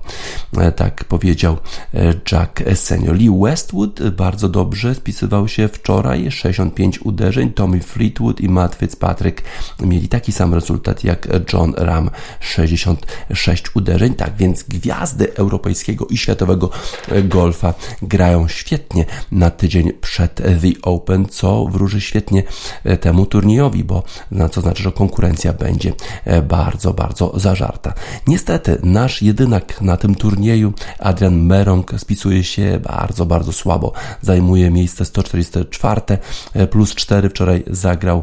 E, 0.58 0.72
tak 0.72 1.04
powiedział 1.04 1.56
e, 1.94 2.14
Jack 2.32 2.62
Senior. 2.74 3.16
Lee 3.16 3.30
Westwood 3.42 4.10
bardzo 4.10 4.48
dobrze 4.48 4.94
spisywał 4.94 5.48
się 5.48 5.68
wczoraj. 5.68 6.30
65 6.30 6.98
uderzeń. 6.98 7.52
Tommy 7.52 7.80
Fleetwood 7.80 8.40
i 8.40 8.48
Matt 8.48 8.74
Fitzpatrick 8.74 9.42
mieli 9.80 10.08
taki 10.08 10.32
sam 10.32 10.54
rezultat 10.54 11.04
jak 11.04 11.28
John 11.52 11.74
Ram. 11.76 12.10
66 12.40 13.76
uderzeń. 13.76 14.14
Tak 14.14 14.36
więc 14.36 14.62
gwiazdy 14.62 15.34
europejskiego 15.34 16.06
i 16.06 16.18
światowego 16.18 16.70
e, 17.08 17.22
golfa 17.22 17.74
grają 18.02 18.48
świetnie 18.48 19.04
na 19.32 19.50
tydzień 19.50 19.92
przed 20.00 20.34
The 20.34 20.72
Open, 20.82 21.26
co 21.26 21.64
wróży 21.64 22.00
świetnie 22.00 22.42
e, 22.84 22.96
temu 22.96 23.26
turniejowi, 23.26 23.84
bo 23.84 24.02
co 24.50 24.60
znaczy, 24.60 24.82
że 24.82 24.92
konkurencja 24.92 25.52
będzie 25.52 25.92
e, 26.24 26.42
bardzo, 26.42 26.94
bardzo 26.94 27.32
zażarta. 27.40 27.94
Niestety, 28.26 28.78
nasz 28.82 29.22
jedynak 29.22 29.80
na 29.80 29.96
tym 29.96 30.14
turnieju, 30.14 30.72
Adrian 30.98 31.42
Merong, 31.42 31.92
spisuje 31.98 32.44
się 32.44 32.80
bardzo, 32.82 33.26
bardzo 33.26 33.52
słabo. 33.52 33.92
Zajmuje 34.22 34.70
miejsce 34.70 35.04
144 35.04 36.00
e, 36.54 36.66
plus 36.66 36.94
4 36.94 37.28
wczoraj 37.28 37.64
zagrał. 37.66 38.22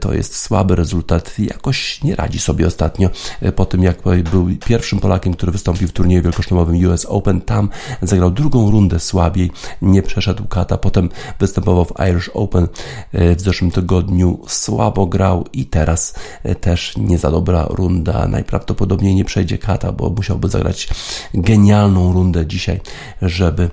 To 0.00 0.14
jest 0.14 0.36
słaby 0.36 0.76
rezultat. 0.76 1.38
Jakoś 1.38 2.02
nie 2.02 2.16
radzi 2.16 2.38
sobie 2.38 2.66
ostatnio 2.66 3.10
po 3.56 3.66
tym, 3.66 3.82
jak 3.82 4.02
był 4.30 4.48
pierwszym 4.66 4.98
Polakiem, 4.98 5.34
który 5.34 5.52
wystąpił 5.52 5.88
w 5.88 5.92
turnieju 5.92 6.22
wielkoszlemowym 6.22 6.86
US 6.86 7.06
Open. 7.08 7.40
Tam 7.40 7.68
zagrał 8.02 8.30
drugą 8.30 8.70
rundę 8.70 8.99
słabiej, 9.00 9.50
nie 9.82 10.02
przeszedł 10.02 10.44
kata, 10.44 10.78
potem 10.78 11.08
występował 11.38 11.84
w 11.84 11.92
Irish 12.10 12.30
Open 12.34 12.68
w 13.12 13.40
zeszłym 13.40 13.70
tygodniu, 13.70 14.40
słabo 14.48 15.06
grał 15.06 15.44
i 15.52 15.66
teraz 15.66 16.14
też 16.60 16.96
nie 16.96 17.18
za 17.18 17.30
dobra 17.30 17.66
runda, 17.68 18.28
najprawdopodobniej 18.28 19.14
nie 19.14 19.24
przejdzie 19.24 19.58
kata, 19.58 19.92
bo 19.92 20.10
musiałby 20.10 20.48
zagrać 20.48 20.88
genialną 21.34 22.12
rundę 22.12 22.46
dzisiaj, 22.46 22.80
żeby 23.22 23.70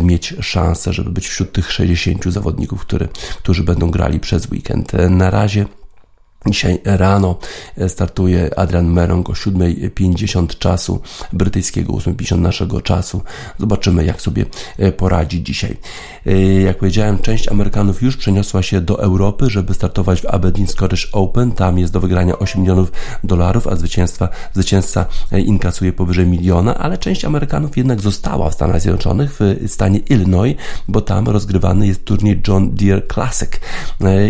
mieć 0.00 0.34
szansę, 0.40 0.92
żeby 0.92 1.10
być 1.10 1.28
wśród 1.28 1.52
tych 1.52 1.72
60 1.72 2.24
zawodników, 2.24 2.80
który, 2.80 3.08
którzy 3.38 3.62
będą 3.62 3.90
grali 3.90 4.20
przez 4.20 4.50
weekend. 4.50 4.92
Na 5.10 5.30
razie 5.30 5.66
Dzisiaj 6.50 6.78
rano 6.84 7.38
startuje 7.88 8.58
Adrian 8.58 8.86
Merong 8.86 9.30
o 9.30 9.32
7.50 9.32 10.58
czasu 10.58 11.00
brytyjskiego, 11.32 11.92
8.50 11.92 12.38
naszego 12.38 12.80
czasu. 12.80 13.22
Zobaczymy, 13.58 14.04
jak 14.04 14.20
sobie 14.20 14.46
poradzi 14.96 15.42
dzisiaj. 15.42 15.76
Jak 16.64 16.78
powiedziałem, 16.78 17.18
część 17.18 17.48
Amerykanów 17.48 18.02
już 18.02 18.16
przeniosła 18.16 18.62
się 18.62 18.80
do 18.80 19.02
Europy, 19.02 19.50
żeby 19.50 19.74
startować 19.74 20.20
w 20.20 20.26
Aberdeen 20.26 20.66
Scottish 20.66 21.08
Open. 21.12 21.52
Tam 21.52 21.78
jest 21.78 21.92
do 21.92 22.00
wygrania 22.00 22.38
8 22.38 22.60
milionów 22.60 22.92
dolarów, 23.24 23.66
a 23.66 23.76
zwycięstwa, 23.76 24.28
zwycięzca 24.54 25.06
inkasuje 25.32 25.92
powyżej 25.92 26.26
miliona, 26.26 26.78
ale 26.78 26.98
część 26.98 27.24
Amerykanów 27.24 27.76
jednak 27.76 28.00
została 28.00 28.50
w 28.50 28.54
Stanach 28.54 28.80
Zjednoczonych, 28.80 29.38
w 29.40 29.72
stanie 29.72 29.98
Illinois, 29.98 30.56
bo 30.88 31.00
tam 31.00 31.28
rozgrywany 31.28 31.86
jest 31.86 32.04
turniej 32.04 32.42
John 32.48 32.74
Deere 32.74 33.02
Classic. 33.14 33.50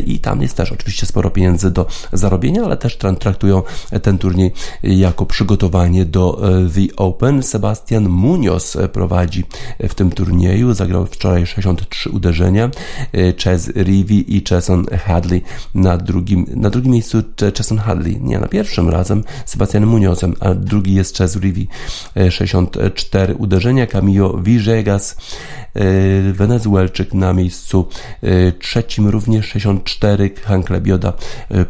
I 0.07 0.19
tam 0.19 0.43
jest 0.43 0.57
też 0.57 0.73
oczywiście 0.73 1.07
sporo 1.07 1.31
pieniędzy 1.31 1.71
do 1.71 1.87
zarobienia, 2.13 2.65
ale 2.65 2.77
też 2.77 2.97
traktują 2.97 3.63
ten 4.03 4.19
turniej 4.19 4.53
jako 4.83 5.27
przygotowanie 5.27 6.05
do 6.05 6.49
e, 6.49 6.71
The 6.71 6.97
Open. 6.97 7.43
Sebastian 7.43 8.09
Munoz 8.09 8.77
prowadzi 8.93 9.45
w 9.89 9.95
tym 9.95 10.11
turnieju, 10.11 10.75
zagrał 10.75 11.07
wczoraj 11.07 11.47
63 11.47 12.11
uderzenia. 12.11 12.71
E, 13.13 13.33
Ches 13.33 13.69
Rivi 13.77 14.37
i 14.37 14.43
Cheson 14.49 14.87
Hadley 15.07 15.43
na 15.75 15.97
drugim, 15.97 16.47
na 16.55 16.71
drugim 16.71 16.93
miejscu 16.93 17.23
Cheson 17.57 17.79
Hadley, 17.79 18.21
nie 18.21 18.39
na 18.39 18.49
pierwszym 18.49 18.89
razem 18.89 19.25
Sebastianem 19.47 19.89
Munozem, 19.89 20.35
a 20.41 20.55
drugi 20.55 20.95
jest 20.95 21.17
Ches 21.17 21.37
Rivi 21.37 21.69
64 22.31 23.33
e, 23.33 23.37
uderzenia, 23.37 23.87
Camillo 23.87 24.39
Villegas 24.43 25.17
Wenezuelczyk 26.33 27.15
na 27.15 27.33
miejscu 27.33 27.89
trzecim 28.61 29.09
również 29.09 29.47
64, 29.47 30.31
Hank 30.45 30.71
Lebioda 30.71 31.13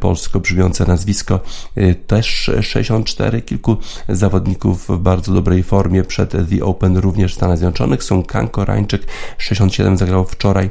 Polska 0.00 0.25
polsko 0.26 0.40
brzmiące 0.40 0.86
nazwisko, 0.86 1.40
y, 1.78 1.94
też 2.06 2.50
64, 2.62 3.42
kilku 3.42 3.76
zawodników 4.08 4.88
w 4.88 4.98
bardzo 4.98 5.32
dobrej 5.32 5.62
formie 5.62 6.04
przed 6.04 6.30
The 6.30 6.64
Open 6.64 6.96
również 6.96 7.32
w 7.32 7.36
Stanach 7.36 7.58
Zjednoczonych. 7.58 8.02
Są 8.02 8.22
Kanko 8.22 8.64
Rańczyk, 8.64 9.06
67 9.38 9.96
zagrał 9.96 10.24
wczoraj 10.24 10.70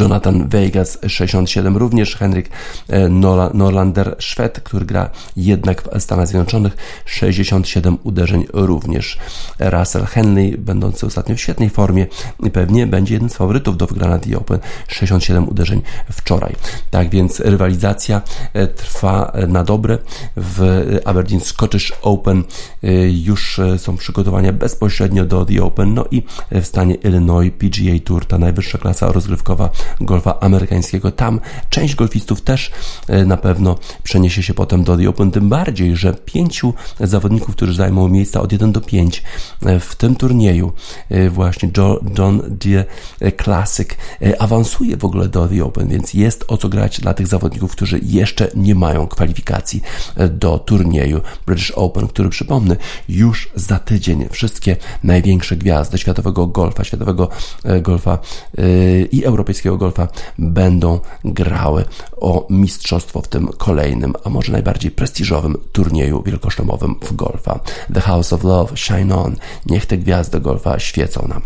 Jonathan 0.00 0.48
Vegas 0.48 0.98
67, 1.06 1.76
również 1.76 2.16
Henryk 2.16 2.48
e, 2.88 3.08
Norlander 3.54 4.16
Szwed, 4.18 4.60
który 4.60 4.86
gra 4.86 5.10
jednak 5.36 5.82
w 5.82 6.02
Stanach 6.02 6.28
Zjednoczonych 6.28 6.76
67 7.04 7.98
uderzeń 8.02 8.46
również. 8.52 9.18
Russell 9.58 10.04
Henley, 10.04 10.58
będący 10.58 11.06
ostatnio 11.06 11.36
w 11.36 11.40
świetnej 11.40 11.70
formie, 11.70 12.06
pewnie 12.52 12.86
będzie 12.86 13.14
jednym 13.14 13.30
z 13.30 13.34
faworytów 13.34 13.76
do 13.76 13.86
wygrania 13.86 14.18
The 14.18 14.38
Open 14.38 14.58
67 14.88 15.48
uderzeń 15.48 15.82
wczoraj. 16.12 16.56
Tak 16.90 17.10
więc 17.10 17.40
rywalizacja 17.40 18.22
e, 18.52 18.66
trwa 18.66 19.32
na 19.48 19.64
dobre 19.64 19.98
w 20.36 20.86
Aberdeen 21.04 21.40
Scottish 21.40 21.92
Open 22.02 22.44
e, 22.82 23.10
już 23.10 23.60
są 23.76 23.96
przygotowania 23.96 24.52
bezpośrednio 24.52 25.24
do 25.24 25.44
The 25.44 25.62
Open, 25.62 25.94
no 25.94 26.04
i 26.10 26.22
w 26.50 26.66
stanie 26.66 26.94
Illinois 26.94 27.52
PGA 27.58 27.98
Tour, 28.04 28.26
ta 28.26 28.38
najwyższa 28.38 28.78
klasa 28.78 29.12
rozgrywkowa 29.12 29.69
golfa 30.00 30.40
amerykańskiego. 30.40 31.12
Tam 31.12 31.40
część 31.70 31.94
golfistów 31.94 32.42
też 32.42 32.70
e, 33.08 33.24
na 33.24 33.36
pewno 33.36 33.78
przeniesie 34.02 34.42
się 34.42 34.54
potem 34.54 34.84
do 34.84 34.96
The 34.96 35.08
Open, 35.08 35.30
tym 35.30 35.48
bardziej, 35.48 35.96
że 35.96 36.14
pięciu 36.14 36.74
zawodników, 37.00 37.56
którzy 37.56 37.74
zajmą 37.74 38.08
miejsca 38.08 38.40
od 38.40 38.52
1 38.52 38.72
do 38.72 38.80
5 38.80 39.22
e, 39.66 39.80
w 39.80 39.96
tym 39.96 40.16
turnieju, 40.16 40.72
e, 41.10 41.30
właśnie 41.30 41.70
John 42.18 42.42
Deere 42.48 42.84
Classic, 43.42 43.88
awansuje 44.38 44.96
w 44.96 45.04
ogóle 45.04 45.28
do 45.28 45.48
The 45.48 45.64
Open, 45.64 45.88
więc 45.88 46.14
jest 46.14 46.44
o 46.48 46.56
co 46.56 46.68
grać 46.68 47.00
dla 47.00 47.14
tych 47.14 47.26
zawodników, 47.26 47.72
którzy 47.72 48.00
jeszcze 48.02 48.48
nie 48.54 48.74
mają 48.74 49.06
kwalifikacji 49.06 49.82
do 50.30 50.58
turnieju 50.58 51.20
British 51.46 51.70
Open, 51.70 52.08
który 52.08 52.28
przypomnę, 52.28 52.76
już 53.08 53.50
za 53.54 53.78
tydzień 53.78 54.28
wszystkie 54.30 54.76
największe 55.04 55.56
gwiazdy 55.56 55.98
światowego 55.98 56.46
golfa, 56.46 56.84
światowego 56.84 57.28
golfa 57.82 58.18
i 59.12 59.24
europejskiego 59.24 59.59
amerykańskiego 59.60 59.76
golfa 59.76 60.08
będą 60.38 61.00
grały 61.24 61.84
o 62.20 62.46
mistrzostwo 62.50 63.22
w 63.22 63.28
tym 63.28 63.48
kolejnym, 63.48 64.14
a 64.24 64.30
może 64.30 64.52
najbardziej 64.52 64.90
prestiżowym 64.90 65.56
turnieju 65.72 66.22
wielkoszlemowym 66.22 66.94
w 67.02 67.12
golfa. 67.12 67.60
The 67.94 68.00
House 68.00 68.32
of 68.32 68.44
Love, 68.44 68.76
Shine 68.76 69.16
On. 69.16 69.36
Niech 69.66 69.86
te 69.86 69.98
gwiazdy 69.98 70.40
golfa 70.40 70.78
świecą 70.78 71.28
nam. 71.28 71.42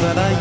that 0.00 0.16
I 0.16 0.39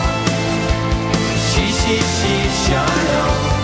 She, 1.49 1.65
she, 1.73 1.97
she, 2.17 2.33
shine 2.65 3.11
on. 3.17 3.57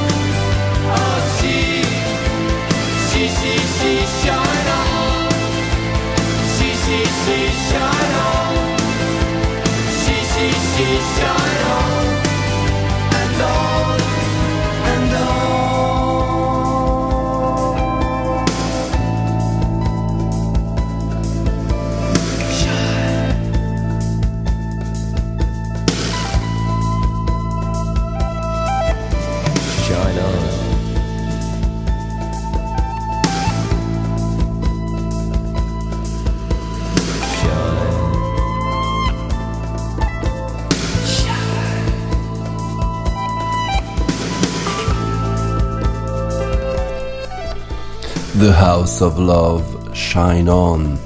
The 48.43 48.53
House 48.53 49.01
of 49.01 49.21
Love, 49.21 49.97
Shine 49.97 50.49
On. 50.49 50.99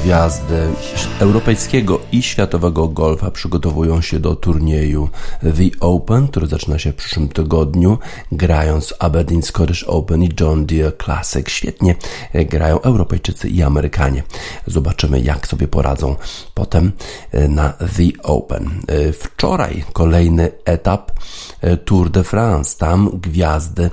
Gwiazdy 0.00 0.74
europejskiego 1.20 2.00
i 2.12 2.22
światowego 2.22 2.88
golfa 2.88 3.30
przygotowują 3.30 4.00
się 4.00 4.20
do 4.20 4.36
turnieju 4.36 5.08
The 5.42 5.80
Open, 5.80 6.28
który 6.28 6.46
zaczyna 6.46 6.78
się 6.78 6.92
w 6.92 6.94
przyszłym 6.94 7.28
tygodniu, 7.28 7.98
grając 8.32 8.94
Aberdeen 8.98 9.42
Scottish 9.42 9.84
Open 9.84 10.22
i 10.22 10.30
John 10.40 10.66
Deere 10.66 10.92
Classic. 11.04 11.48
Świetnie 11.48 11.94
grają 12.34 12.80
Europejczycy 12.80 13.48
i 13.48 13.62
Amerykanie. 13.62 14.22
Zobaczymy, 14.66 15.20
jak 15.20 15.46
sobie 15.46 15.68
poradzą 15.68 16.16
potem 16.54 16.92
na 17.48 17.70
The 17.70 18.22
Open. 18.22 18.70
Wczoraj 19.20 19.84
kolejny 19.92 20.50
etap 20.64 21.12
Tour 21.84 22.10
de 22.10 22.24
France. 22.24 22.78
Tam 22.78 23.10
gwiazdy 23.12 23.90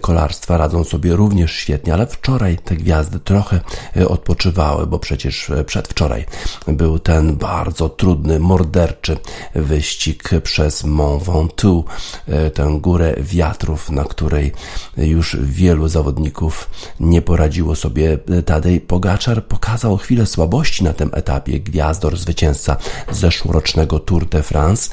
kolarstwa 0.00 0.56
radzą 0.56 0.84
sobie 0.84 1.16
również 1.16 1.52
świetnie, 1.52 1.94
ale 1.94 2.06
wczoraj 2.06 2.58
te 2.58 2.76
gwiazdy 2.76 3.20
trochę 3.20 3.60
odpoczywały, 4.08 4.86
bo 4.86 4.98
przecież 4.98 5.50
przedwczoraj 5.66 6.24
był 6.68 6.98
ten 6.98 7.36
bardzo 7.36 7.88
trudny, 7.88 8.38
morderczy 8.38 9.16
wyścig 9.54 10.30
przez 10.42 10.84
Mont 10.84 11.22
Ventoux, 11.22 11.90
tę 12.54 12.78
górę 12.80 13.14
wiatrów, 13.18 13.90
na 13.90 14.04
której 14.04 14.52
już 14.96 15.36
wielu 15.42 15.88
zawodników 15.88 16.70
nie 17.00 17.22
poradziło 17.22 17.76
sobie. 17.76 18.18
Tadej 18.46 18.80
Pogaczar 18.80 19.44
pokazał 19.44 19.96
chwilę 19.96 20.26
słabości 20.26 20.84
na 20.84 20.92
tym 20.92 21.10
etapie, 21.12 21.60
gwiazdor, 21.60 22.16
zwycięzca 22.16 22.76
zeszłorocznego 23.10 23.98
Tour 23.98 24.28
de 24.28 24.42
France, 24.42 24.90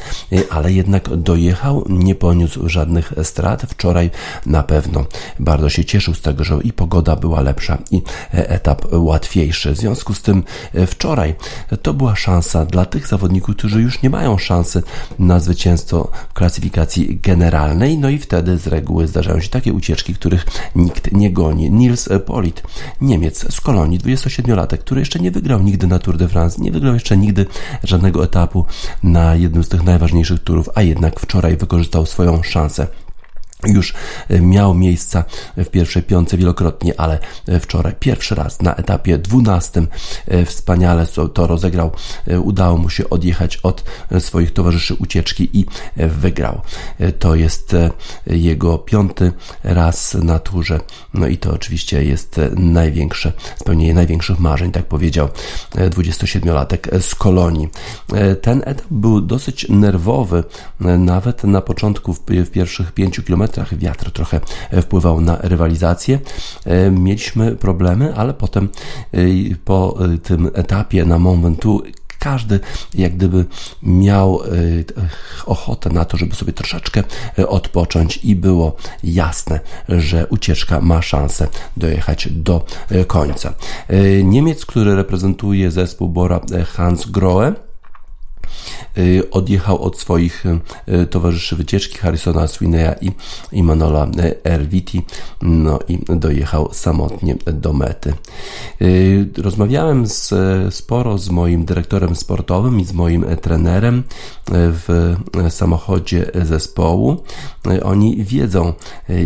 ale 0.50 0.74
jednak 0.74 1.18
dojechał, 1.18 1.86
nie 1.90 2.16
poniósł 2.16 2.70
żadnych 2.70 3.14
strat. 3.24 3.62
Wczoraj 3.62 4.10
na 4.46 4.64
pewno 4.64 5.06
bardzo 5.40 5.70
się 5.70 5.86
cieszył 5.86 6.14
z 6.14 6.22
tego, 6.22 6.44
że 6.44 6.60
i 6.64 6.74
pogoda 6.74 7.16
była 7.16 7.42
lepsza, 7.42 7.78
i 7.92 8.02
etap 8.32 8.86
łatwiejszy. 8.92 9.72
W 9.72 9.78
związku 9.78 10.14
z 10.14 10.22
tym 10.22 10.44
wczoraj 10.88 11.36
to 11.82 11.94
była 11.94 12.16
szansa 12.16 12.66
dla 12.66 12.86
tych 12.86 13.08
zawodników, 13.08 13.56
którzy 13.56 13.82
już 13.82 14.02
nie 14.02 14.10
mają 14.10 14.38
szansy 14.38 14.84
na 15.20 15.40
zwycięstwo 15.40 16.12
w 16.30 16.34
klasyfikacji 16.34 17.20
generalnej, 17.20 17.98
no 17.98 18.10
i 18.10 18.18
wtedy 18.18 18.58
z 18.58 18.68
reguły 18.68 19.08
zdarzają 19.08 19.40
się 19.40 19.50
takie 19.50 19.74
ucieczki, 19.74 20.14
których 20.14 20.46
nikt 20.76 21.12
nie 21.12 21.32
goni. 21.32 21.72
Nils 21.72 22.10
Polit, 22.26 22.64
Niemiec 23.02 23.54
z 23.54 23.62
Kolonii, 23.62 24.00
27-latek, 24.00 24.78
który 24.78 25.00
jeszcze 25.00 25.20
nie 25.20 25.32
wygrał 25.32 25.64
nigdy 25.64 25.88
na 25.88 26.00
Tour 26.00 26.18
de 26.18 26.28
France, 26.28 26.62
nie 26.62 26.72
wygrał 26.72 26.94
jeszcze 26.94 27.18
nigdy 27.18 27.46
żadnego 27.84 28.24
etapu 28.24 28.66
na 29.04 29.36
jednym 29.36 29.64
z 29.64 29.70
tych 29.70 29.84
najważniejszych 29.84 30.40
turów, 30.40 30.70
a 30.76 30.82
jednak 30.82 31.20
wczoraj 31.20 31.58
wykorzystał 31.58 32.06
swoją 32.06 32.44
szansę 32.44 32.88
już 33.64 33.94
miał 34.42 34.74
miejsca 34.74 35.24
w 35.58 35.66
pierwszej 35.66 36.04
piątce 36.04 36.38
wielokrotnie, 36.38 37.00
ale 37.00 37.20
wczoraj 37.60 37.94
pierwszy 38.00 38.36
raz 38.36 38.62
na 38.62 38.76
etapie 38.76 39.18
dwunastym 39.18 39.88
wspaniale 40.46 41.06
to 41.34 41.48
rozegrał. 41.48 41.92
Udało 42.44 42.78
mu 42.78 42.90
się 42.90 43.10
odjechać 43.10 43.58
od 43.58 43.84
swoich 44.20 44.54
towarzyszy 44.54 44.94
ucieczki 44.94 45.50
i 45.60 45.66
wygrał. 45.96 46.62
To 47.20 47.36
jest 47.36 47.76
jego 48.28 48.78
piąty 48.78 49.32
raz 49.64 50.14
na 50.14 50.40
turze. 50.40 50.80
No 51.14 51.28
i 51.28 51.38
to 51.38 51.54
oczywiście 51.54 52.04
jest 52.04 52.42
największe, 52.56 53.34
spełnienie 53.56 53.94
największych 53.94 54.40
marzeń, 54.40 54.72
tak 54.72 54.86
powiedział 54.86 55.30
27-latek 55.76 57.02
z 57.02 57.16
Kolonii. 57.16 57.70
Ten 58.42 58.62
etap 58.66 58.86
był 58.92 59.22
dosyć 59.22 59.70
nerwowy, 59.70 60.44
nawet 60.80 61.44
na 61.44 61.62
początku 61.62 62.14
w 62.14 62.50
pierwszych 62.52 62.92
pięciu 62.92 63.24
kilometrach 63.24 63.45
wiatr 63.72 64.12
trochę 64.12 64.40
wpływał 64.82 65.22
na 65.22 65.38
rywalizację. 65.42 66.20
Mieliśmy 66.92 67.56
problemy, 67.56 68.16
ale 68.16 68.34
potem 68.34 68.70
po 69.66 69.98
tym 70.24 70.52
etapie 70.54 71.06
na 71.06 71.20
Mont 71.20 71.44
Ventoux 71.44 71.84
każdy 72.20 72.60
jak 72.94 73.16
gdyby 73.16 73.46
miał 73.84 74.42
ochotę 75.46 75.90
na 75.90 76.06
to, 76.06 76.18
żeby 76.18 76.36
sobie 76.36 76.54
troszeczkę 76.54 77.04
odpocząć 77.48 78.20
i 78.24 78.36
było 78.36 78.76
jasne, 79.04 79.60
że 79.90 80.28
ucieczka 80.28 80.82
ma 80.82 81.02
szansę 81.02 81.48
dojechać 81.78 82.28
do 82.32 82.66
końca. 83.08 83.54
Niemiec, 84.24 84.66
który 84.66 84.96
reprezentuje 84.96 85.72
zespół 85.72 86.10
Bora 86.10 86.42
Hans 86.74 87.06
Grohe, 87.06 87.54
odjechał 89.32 89.82
od 89.82 90.00
swoich 90.00 90.44
towarzyszy 91.10 91.56
wycieczki 91.56 91.98
Harrisona 91.98 92.48
Swineya 92.48 92.96
i, 93.52 93.64
Manola 93.64 94.08
Erviti, 94.44 95.02
no 95.42 95.80
i 95.88 96.00
dojechał 96.16 96.70
samotnie 96.74 97.36
do 97.54 97.74
mety. 97.74 98.14
Rozmawiałem 99.38 100.08
z, 100.08 100.34
sporo 100.76 101.18
z 101.18 101.30
moim 101.30 101.66
dyrektorem 101.66 102.16
sportowym 102.16 102.80
i 102.80 102.86
z 102.86 102.94
moim 102.94 103.26
trenerem 103.42 104.04
w 104.52 105.16
samochodzie 105.50 106.32
zespołu. 106.44 107.24
Oni 107.84 108.24
wiedzą, 108.24 108.74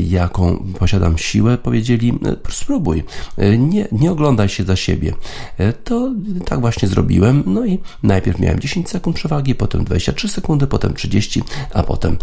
jaką 0.08 0.66
posiadam 0.80 1.18
siłę. 1.18 1.58
Powiedzieli, 1.58 2.20
spróbuj, 2.50 3.04
nie, 3.58 3.88
nie 3.92 4.12
oglądaj 4.12 4.50
się 4.50 4.64
za 4.64 4.76
siebie. 4.76 5.14
To 5.84 6.12
tak 6.46 6.62
właśnie 6.62 6.88
zrobiłem. 6.88 7.44
No 7.46 7.66
i 7.66 7.80
najpierw 8.04 8.40
miałem 8.40 8.60
10 8.60 8.90
sekund 8.90 9.09
przewagi, 9.14 9.56
potem 9.56 9.84
23 9.84 10.30
sekundy, 10.30 10.68
potem 10.68 10.94
30, 10.94 11.44
a 11.74 11.84
potem 11.84 12.18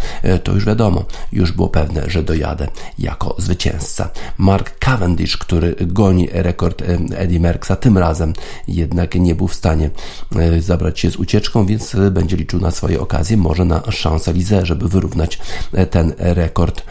to 0.44 0.52
już 0.52 0.64
wiadomo, 0.64 1.04
już 1.32 1.52
było 1.52 1.68
pewne, 1.68 2.02
że 2.10 2.22
dojadę 2.22 2.68
jako 2.98 3.34
zwycięzca. 3.38 4.10
Mark 4.38 4.78
Cavendish, 4.78 5.36
który 5.36 5.74
goni 5.80 6.28
rekord 6.32 6.82
Eddie 7.16 7.40
Merckxa, 7.40 7.72
tym 7.80 7.98
razem 7.98 8.32
jednak 8.68 9.14
nie 9.14 9.34
był 9.34 9.48
w 9.48 9.54
stanie 9.54 9.90
zabrać 10.58 11.00
się 11.00 11.10
z 11.10 11.16
ucieczką, 11.16 11.66
więc 11.66 11.96
będzie 12.10 12.36
liczył 12.36 12.60
na 12.60 12.70
swoje 12.70 13.00
okazje, 13.00 13.36
może 13.36 13.64
na 13.64 13.82
szansę 13.90 14.32
Lize, 14.32 14.66
żeby 14.66 14.88
wyrównać 14.88 15.38
ten 15.90 16.12
rekord 16.18 16.82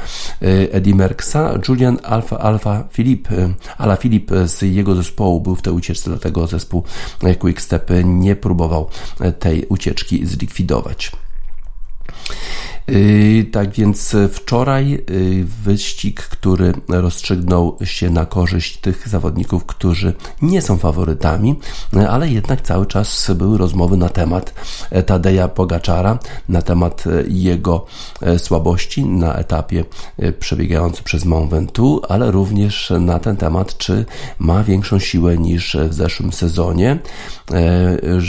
Eddie 0.71 0.95
Merckxa. 0.95 1.37
Julian 1.67 1.99
Alfa, 2.03 2.37
Alfa 2.37 2.83
Filip, 2.91 3.27
Ala 3.77 3.95
Filip 3.95 4.31
z 4.45 4.61
jego 4.61 4.95
zespołu 4.95 5.41
był 5.41 5.55
w 5.55 5.61
tej 5.61 5.73
ucieczce, 5.73 6.09
dlatego 6.09 6.47
zespół 6.47 6.83
Quickstep 7.39 7.89
nie 8.03 8.35
próbował 8.35 8.89
tej 9.39 9.65
ucieczki 9.65 9.84
zlikwidować. 10.23 11.11
Yy, 12.87 13.43
tak 13.43 13.71
więc 13.71 14.15
wczoraj 14.33 14.89
yy, 14.89 15.45
wyścig, 15.63 16.21
który 16.21 16.73
rozstrzygnął 16.87 17.77
się 17.83 18.09
na 18.09 18.25
korzyść 18.25 18.77
tych 18.77 19.07
zawodników, 19.07 19.65
którzy 19.65 20.13
nie 20.41 20.61
są 20.61 20.77
faworytami, 20.77 21.59
ale 22.09 22.29
jednak 22.29 22.61
cały 22.61 22.85
czas 22.85 23.31
były 23.35 23.57
rozmowy 23.57 23.97
na 23.97 24.09
temat 24.09 24.53
Tadeja 25.05 25.47
Pogaczara, 25.47 26.19
na 26.49 26.61
temat 26.61 27.03
jego 27.27 27.85
słabości 28.37 29.05
na 29.05 29.33
etapie 29.33 29.85
przebiegającym 30.39 31.03
przez 31.03 31.25
Mont 31.25 31.51
Ventoux, 31.51 32.05
ale 32.09 32.31
również 32.31 32.93
na 32.99 33.19
ten 33.19 33.37
temat, 33.37 33.77
czy 33.77 34.05
ma 34.39 34.63
większą 34.63 34.99
siłę 34.99 35.37
niż 35.37 35.77
w 35.89 35.93
zeszłym 35.93 36.33
sezonie. 36.33 36.99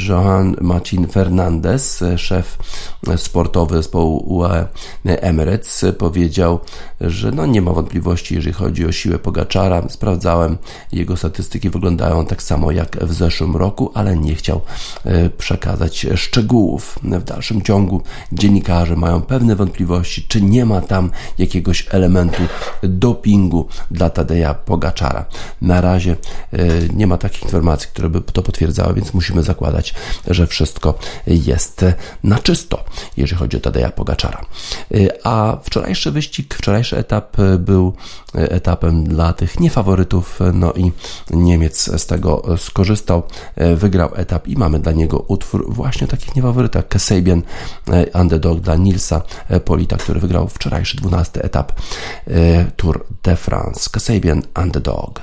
Johan 0.08 0.56
Marcin 0.60 1.08
Fernandez, 1.08 2.04
szef 2.16 2.58
sportowy 3.16 3.76
zespołu 3.76 4.45
Emirates, 5.04 5.84
powiedział, 5.98 6.60
że 7.00 7.30
no 7.30 7.46
nie 7.46 7.62
ma 7.62 7.72
wątpliwości, 7.72 8.34
jeżeli 8.34 8.52
chodzi 8.52 8.86
o 8.86 8.92
siłę 8.92 9.18
Pogaczara. 9.18 9.82
Sprawdzałem, 9.88 10.58
jego 10.92 11.16
statystyki 11.16 11.70
wyglądają 11.70 12.26
tak 12.26 12.42
samo 12.42 12.70
jak 12.70 13.04
w 13.04 13.12
zeszłym 13.12 13.56
roku, 13.56 13.90
ale 13.94 14.16
nie 14.16 14.34
chciał 14.34 14.60
e, 15.04 15.30
przekazać 15.30 16.06
szczegółów. 16.16 16.98
W 17.02 17.24
dalszym 17.24 17.62
ciągu 17.62 18.02
dziennikarze 18.32 18.96
mają 18.96 19.22
pewne 19.22 19.56
wątpliwości, 19.56 20.26
czy 20.28 20.42
nie 20.42 20.64
ma 20.64 20.80
tam 20.80 21.10
jakiegoś 21.38 21.86
elementu 21.90 22.42
dopingu 22.82 23.68
dla 23.90 24.10
Tadeja 24.10 24.54
Pogaczara. 24.54 25.24
Na 25.62 25.80
razie 25.80 26.16
e, 26.52 26.58
nie 26.94 27.06
ma 27.06 27.18
takich 27.18 27.42
informacji, 27.42 27.88
które 27.92 28.08
by 28.08 28.20
to 28.20 28.42
potwierdzały, 28.42 28.94
więc 28.94 29.14
musimy 29.14 29.42
zakładać, 29.42 29.94
że 30.26 30.46
wszystko 30.46 30.98
jest 31.26 31.84
na 32.24 32.38
czysto, 32.38 32.84
jeżeli 33.16 33.38
chodzi 33.38 33.56
o 33.56 33.60
Tadeja 33.60 33.90
Pogaczara. 33.90 34.35
Y, 34.94 35.08
a 35.24 35.56
wczorajszy 35.62 36.10
wyścig, 36.10 36.54
wczorajszy 36.54 36.96
etap 36.96 37.38
y, 37.38 37.58
był 37.58 37.92
y, 38.34 38.50
etapem 38.50 39.04
dla 39.04 39.32
tych 39.32 39.60
niefaworytów, 39.60 40.38
no 40.54 40.72
i 40.72 40.92
Niemiec 41.30 41.90
z 42.00 42.06
tego 42.06 42.42
skorzystał, 42.56 43.22
wygrał 43.76 44.10
etap 44.14 44.48
i 44.48 44.56
mamy 44.56 44.78
dla 44.78 44.92
niego 44.92 45.18
utwór 45.18 45.74
właśnie 45.74 46.06
takich 46.06 46.36
niefaworytach, 46.36 46.88
Kasabian 46.88 47.42
Underdog 48.14 48.60
dla 48.60 48.76
Nilsa 48.76 49.22
Polita, 49.64 49.96
który 49.96 50.20
wygrał 50.20 50.48
wczorajszy 50.48 50.96
12 50.96 51.42
etap 51.42 51.72
Tour 52.76 53.04
de 53.22 53.36
France. 53.36 53.90
Kasabian 53.92 54.42
Underdog. 54.62 55.22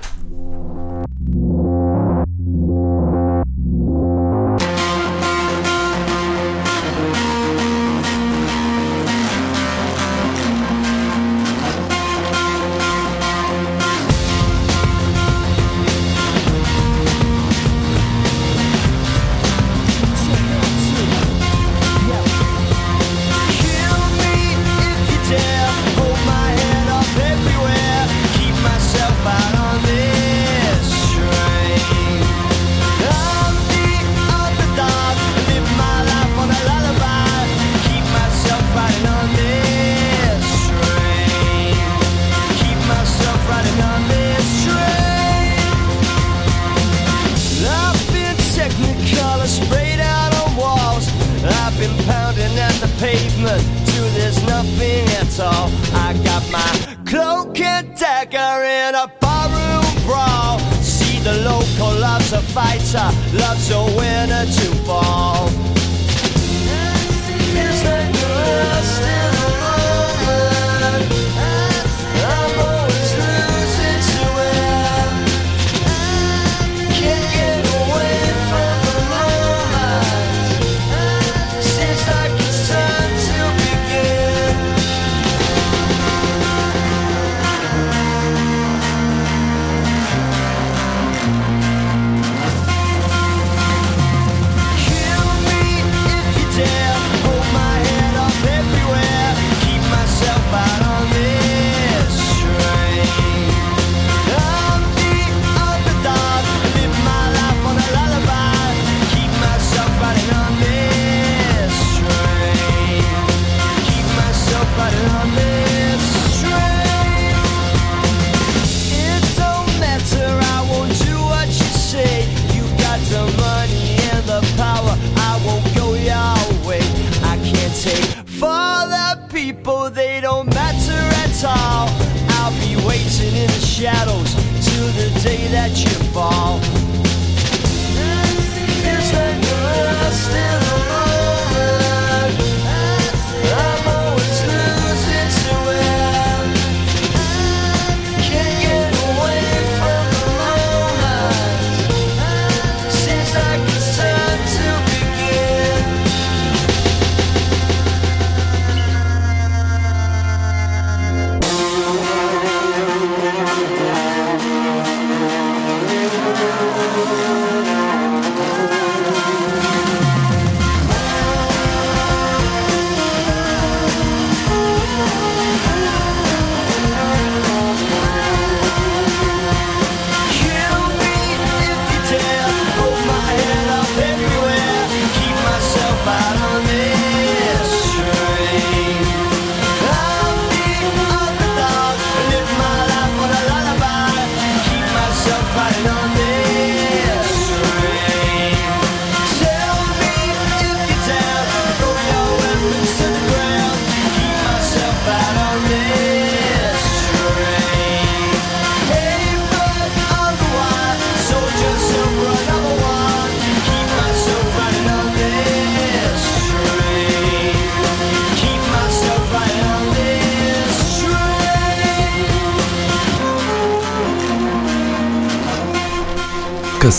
that 135.63 135.85
you. 135.85 136.02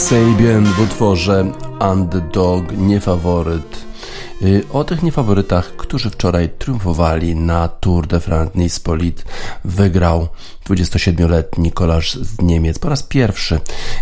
Kasabian 0.05 0.65
w 0.65 0.81
utworze 0.81 1.53
Underdog, 1.93 2.65
niefaworyt. 2.77 3.85
Y, 4.43 4.65
o 4.73 4.85
tych 4.85 5.03
niefaworytach, 5.03 5.77
którzy 5.77 6.11
wczoraj 6.11 6.49
triumfowali 6.49 7.37
na 7.37 7.69
Tour 7.69 8.07
de 8.07 8.21
France 8.21 8.51
Nice-Polit, 8.55 9.25
wygrał 9.65 10.29
27-letni 10.65 11.73
kolarz 11.73 12.15
z 12.15 12.43
Niemiec 12.43 12.79
po 12.79 12.89
raz 12.89 13.03
pierwszy 13.03 13.61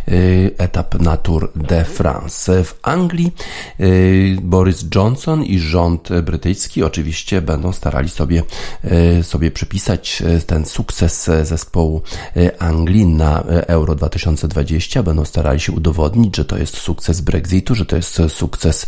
y, 0.09 0.51
etap 0.59 1.01
na 1.01 1.17
Tour 1.17 1.53
de 1.57 1.85
France. 1.85 2.65
W 2.65 2.79
Anglii 2.83 3.33
y, 3.81 4.37
Boris 4.43 4.85
Johnson 4.95 5.45
i 5.45 5.59
rząd 5.59 6.09
brytyjski 6.23 6.83
oczywiście 6.83 7.43
będą 7.43 7.73
starali 7.73 8.09
sobie, 8.09 8.43
y, 9.21 9.23
sobie 9.23 9.51
przypisać 9.51 10.23
ten 10.47 10.65
sukces 10.65 11.31
zespołu 11.43 12.03
Anglii 12.59 13.07
na 13.07 13.43
Euro 13.67 13.95
2020. 13.95 15.03
Będą 15.03 15.25
starali 15.25 15.61
się 15.61 15.73
udowodnić, 15.73 16.37
że 16.37 16.45
to 16.45 16.59
jest 16.59 16.77
sukces 16.77 17.21
Brexitu, 17.21 17.75
że 17.75 17.87
to 17.87 17.97
jest 17.97 18.23
sukces 18.29 18.87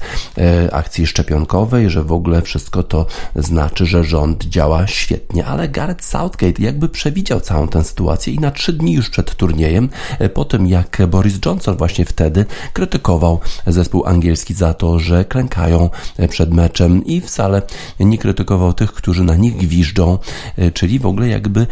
akcji 0.73 1.07
szczepionkowej, 1.07 1.91
że 1.91 2.03
w 2.03 2.13
ogóle 2.13 2.43
wszystko 2.43 2.83
to 2.83 3.07
znaczy, 3.37 3.87
że 3.87 4.05
rząd 4.05 4.45
działa 4.45 4.87
świetnie. 4.87 5.47
Ale 5.47 5.69
Gareth 5.69 6.05
Southgate 6.05 6.63
jakby 6.63 6.89
przewidział 6.89 7.41
całą 7.41 7.64
tę 7.69 7.85
sytuację 7.85 8.33
i 8.33 8.39
na 8.39 8.51
trzy 8.51 8.73
dni 8.73 8.93
już 8.93 9.11
przed 9.11 9.35
turniejem, 9.35 9.89
e, 10.19 10.29
po 10.29 10.45
tym 10.45 10.67
jak 10.67 11.03
Boris 11.09 11.39
Johnson 11.47 11.77
właśnie 11.77 12.05
wtedy 12.05 12.45
krytykował 12.73 13.41
zespół 13.67 14.07
angielski 14.07 14.55
za 14.55 14.75
to, 14.75 14.99
że 14.99 15.25
klękają 15.25 15.91
e, 16.17 16.29
przed 16.29 16.55
meczem 16.55 17.05
i 17.05 17.21
wcale 17.21 17.63
nie 18.01 18.19
krytykował 18.19 18.73
tych, 18.73 18.93
którzy 18.93 19.25
na 19.25 19.37
nich 19.37 19.57
gwiżdżą, 19.57 20.19
e, 20.57 20.71
czyli 20.71 20.99
w 20.99 21.07
ogóle 21.07 21.29
jakby 21.29 21.67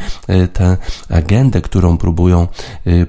tę 0.52 0.76
agendę, 1.08 1.60
którą 1.60 1.96
próbują, 1.96 2.48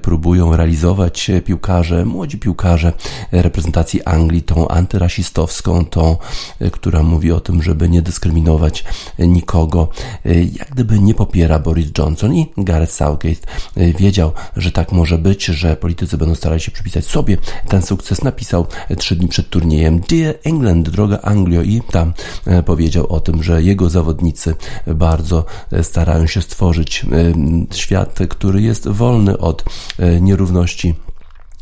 próbują 0.02 0.56
realizować 0.56 1.30
piłkarze, 1.44 2.04
młodzi 2.04 2.38
piłkarze 2.38 2.92
reprezentacji 3.32 4.02
Anglii, 4.02 4.42
tą 4.42 4.68
antyrasistowską, 4.68 5.84
tą, 5.84 6.16
która 6.72 7.02
mówi 7.02 7.32
o 7.32 7.40
tym, 7.40 7.62
żeby 7.62 7.88
nie 7.88 8.02
dyskryminować 8.02 8.84
nikogo, 9.18 9.88
jak 10.58 10.70
gdyby 10.70 10.98
nie 10.98 11.14
popiera 11.14 11.58
Boris 11.58 11.90
Johnson 11.98 12.34
i 12.34 12.52
Gareth 12.74 12.92
Southgate 12.92 13.46
y, 13.76 13.94
wiedział, 13.98 14.32
że 14.56 14.72
tak 14.72 14.92
może 14.92 15.18
być, 15.18 15.44
że 15.44 15.76
politycy 15.76 16.18
będą 16.18 16.34
starali 16.34 16.60
się 16.60 16.70
przypisać 16.70 17.04
sobie 17.06 17.36
ten 17.68 17.82
sukces. 17.82 18.22
Napisał 18.22 18.66
trzy 18.98 19.16
dni 19.16 19.28
przed 19.28 19.48
turniejem 19.48 20.00
Dear 20.00 20.34
England, 20.44 20.88
droga 20.88 21.18
Anglio 21.22 21.62
i 21.62 21.80
tam 21.90 22.12
e, 22.46 22.62
powiedział 22.62 23.06
o 23.06 23.20
tym, 23.20 23.42
że 23.42 23.62
jego 23.62 23.90
zawodnicy 23.90 24.54
bardzo 24.86 25.44
e, 25.72 25.84
starają 25.84 26.26
się 26.26 26.42
stworzyć 26.42 27.04
e, 27.04 27.76
świat, 27.76 28.18
który 28.28 28.62
jest 28.62 28.88
wolny 28.88 29.38
od 29.38 29.64
nierówności 30.20 30.94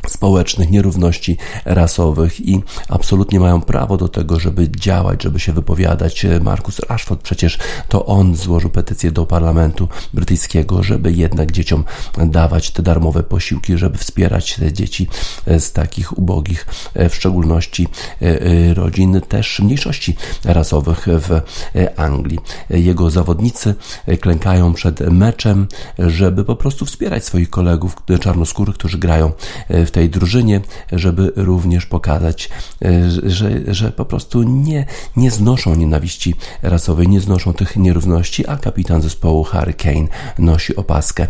społecznych, 0.07 0.71
nierówności 0.71 1.37
rasowych 1.65 2.47
i 2.47 2.63
absolutnie 2.89 3.39
mają 3.39 3.61
prawo 3.61 3.97
do 3.97 4.07
tego, 4.07 4.39
żeby 4.39 4.69
działać, 4.71 5.23
żeby 5.23 5.39
się 5.39 5.53
wypowiadać. 5.53 6.25
Markus 6.41 6.79
Rashford 6.79 7.21
przecież 7.21 7.57
to 7.87 8.05
on 8.05 8.35
złożył 8.35 8.69
petycję 8.69 9.11
do 9.11 9.25
parlamentu 9.25 9.87
brytyjskiego, 10.13 10.83
żeby 10.83 11.11
jednak 11.11 11.51
dzieciom 11.51 11.83
dawać 12.17 12.71
te 12.71 12.83
darmowe 12.83 13.23
posiłki, 13.23 13.77
żeby 13.77 13.97
wspierać 13.97 14.55
te 14.55 14.73
dzieci 14.73 15.07
z 15.47 15.71
takich 15.71 16.17
ubogich, 16.17 16.67
w 16.95 17.15
szczególności 17.15 17.87
e, 18.21 18.41
e, 18.41 18.73
rodzin 18.73 19.21
też 19.21 19.59
mniejszości 19.59 20.15
rasowych 20.43 21.05
w 21.07 21.41
Anglii. 21.97 22.39
Jego 22.69 23.09
zawodnicy 23.09 23.75
klękają 24.21 24.73
przed 24.73 24.99
meczem, 24.99 25.67
żeby 25.99 26.45
po 26.45 26.55
prostu 26.55 26.85
wspierać 26.85 27.25
swoich 27.25 27.49
kolegów 27.49 27.95
czarnoskórych, 28.21 28.75
którzy 28.75 28.97
grają 28.97 29.31
w 29.69 29.91
tej 29.93 30.09
drużynie, 30.09 30.61
żeby 30.91 31.31
również 31.35 31.85
pokazać, 31.85 32.49
e, 32.85 33.11
że, 33.31 33.49
że 33.67 33.91
po 33.91 34.05
prostu 34.05 34.43
nie, 34.43 34.85
nie 35.15 35.31
znoszą 35.31 35.75
nienawiści 35.75 36.35
rasowej, 36.61 37.07
nie 37.07 37.19
znoszą 37.19 37.53
tych 37.53 37.75
nierówności, 37.75 38.47
a 38.47 38.57
kapitan 38.57 39.01
zespołu 39.01 39.43
Harry 39.43 39.73
Kane 39.73 40.07
nosi 40.39 40.75
opaskę 40.75 41.27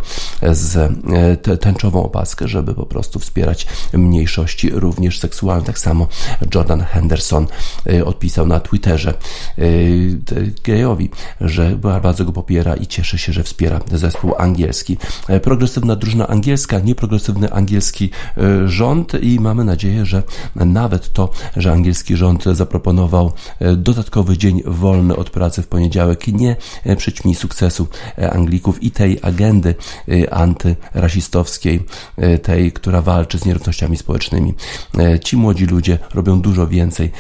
z 0.52 0.76
e, 0.78 1.58
tęczową 1.58 2.04
opaskę, 2.04 2.48
żeby 2.48 2.74
po 2.74 2.86
prostu 2.86 3.20
wspierać 3.20 3.68
mniejszości 3.94 4.70
również 4.70 5.20
seksualne. 5.20 5.66
Tak 5.66 5.80
samo 5.80 6.08
Jordan 6.56 6.84
Henderson 6.84 7.48
e, 7.88 8.06
odpisał 8.06 8.46
na 8.46 8.60
Twitterze 8.60 9.14
gejowi, 10.64 11.10
że 11.42 11.76
bardzo 12.04 12.26
go 12.26 12.32
popiera 12.32 12.76
i 12.76 12.88
cieszy 12.88 13.18
się, 13.18 13.34
że 13.34 13.44
wspiera 13.44 13.80
zespół 13.92 14.34
angielski. 14.38 14.98
Progresywna 15.44 15.96
drużyna 15.96 16.28
angielska, 16.28 16.80
nieprogresywny 16.80 17.52
angielski 17.52 18.10
rząd 18.66 19.14
i 19.22 19.40
mamy 19.40 19.64
nadzieję, 19.64 20.06
że 20.06 20.24
nawet 20.56 21.14
to, 21.14 21.30
że 21.58 21.72
angielski 21.72 22.16
rząd 22.16 22.44
zaproponował 22.44 23.32
e, 23.60 23.76
dodatkowy 23.76 24.38
dzień 24.38 24.62
wolny 24.66 25.16
od 25.16 25.30
pracy 25.30 25.62
w 25.62 25.68
poniedziałek 25.68 26.28
nie 26.28 26.56
e, 26.84 26.96
przyćmi 26.96 27.36
sukcesu 27.36 27.88
e, 28.18 28.34
Anglików 28.34 28.84
i 28.84 28.92
tej 28.92 29.20
agendy 29.22 29.76
antyrasistowskiej, 30.32 31.86
tej, 32.44 32.72
która 32.72 33.02
walczy 33.02 33.38
z 33.40 33.46
nierównościami 33.46 33.98
społecznymi. 33.98 34.54
Ci 35.24 35.38
młodzi 35.38 35.66
ludzie 35.66 36.00
robią 36.14 36.42
dużo 36.42 36.68
więcej 36.68 37.12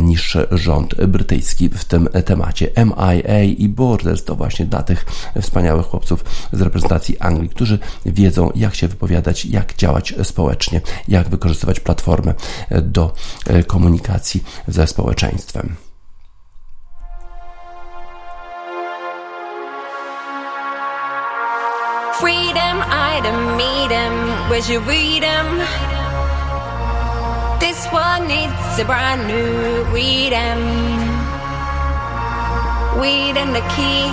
niż 0.00 0.36
rząd 0.50 1.06
brytyjski 1.06 1.68
w 1.68 1.84
tym 1.84 2.08
temacie. 2.24 2.70
MIA 2.76 3.42
i 3.42 3.68
Borders 3.68 4.24
to 4.24 4.34
właśnie 4.34 4.66
dla 4.66 4.82
tych 4.82 5.06
wspaniałych 5.40 5.86
chłopców 5.86 6.24
z 6.52 6.60
reprezentacji 6.60 7.18
Anglii, 7.18 7.48
którzy 7.48 7.78
wiedzą, 8.06 8.50
jak 8.54 8.74
się 8.74 8.88
wypowiadać, 8.88 9.44
jak 9.44 9.76
działać 9.76 10.14
społecznie, 10.22 10.79
jak 11.08 11.28
wykorzystywać 11.28 11.80
platformę 11.80 12.34
do 12.70 13.14
e, 13.46 13.62
komunikacji 13.62 14.44
ze 14.68 14.86
społeczeństwem. 14.86 15.76
Freedom, 22.20 22.84
item, 23.18 23.56
meet 23.56 23.90
him, 23.90 24.12
where's 24.50 24.68
your 24.68 24.82
freedom? 24.82 25.46
This 27.60 27.86
one 27.92 28.28
needs 28.28 28.78
a 28.78 28.84
brand 28.84 29.26
new 29.26 29.84
freedom. 29.90 30.58
Weed 33.00 33.36
and 33.38 33.54
the 33.54 33.64
key, 33.76 34.04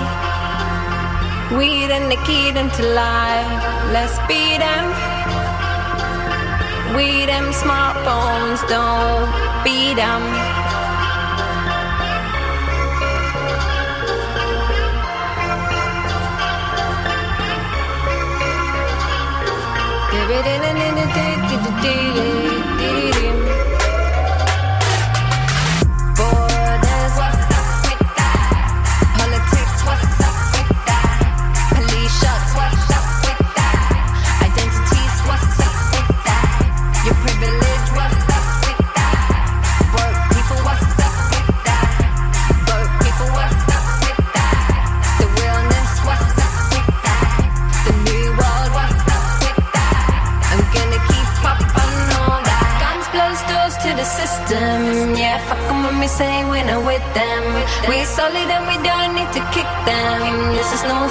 weed 1.57 1.91
and 1.91 2.09
the 2.09 2.17
key 2.25 2.49
into 2.49 2.83
life. 2.93 3.91
Let's 3.91 4.17
beat 4.27 4.59
them. 4.59 5.16
We 6.95 7.25
them 7.25 7.51
smartphones 7.51 8.67
don't 8.69 9.27
beat 9.63 9.95
them. 9.95 10.23
Give 20.11 20.29
it 20.31 20.45
in 20.47 20.61
and 20.69 20.79
in 20.87 20.95
the 20.95 21.13
day, 21.13 21.36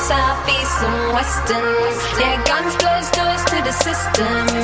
southeast 0.06 0.78
and 0.86 1.12
western. 1.12 1.90
Yeah, 2.20 2.38
guns 2.46 2.76
close 2.76 3.10
doors 3.10 3.42
to 3.50 3.56
the 3.66 3.72
system. 3.72 4.55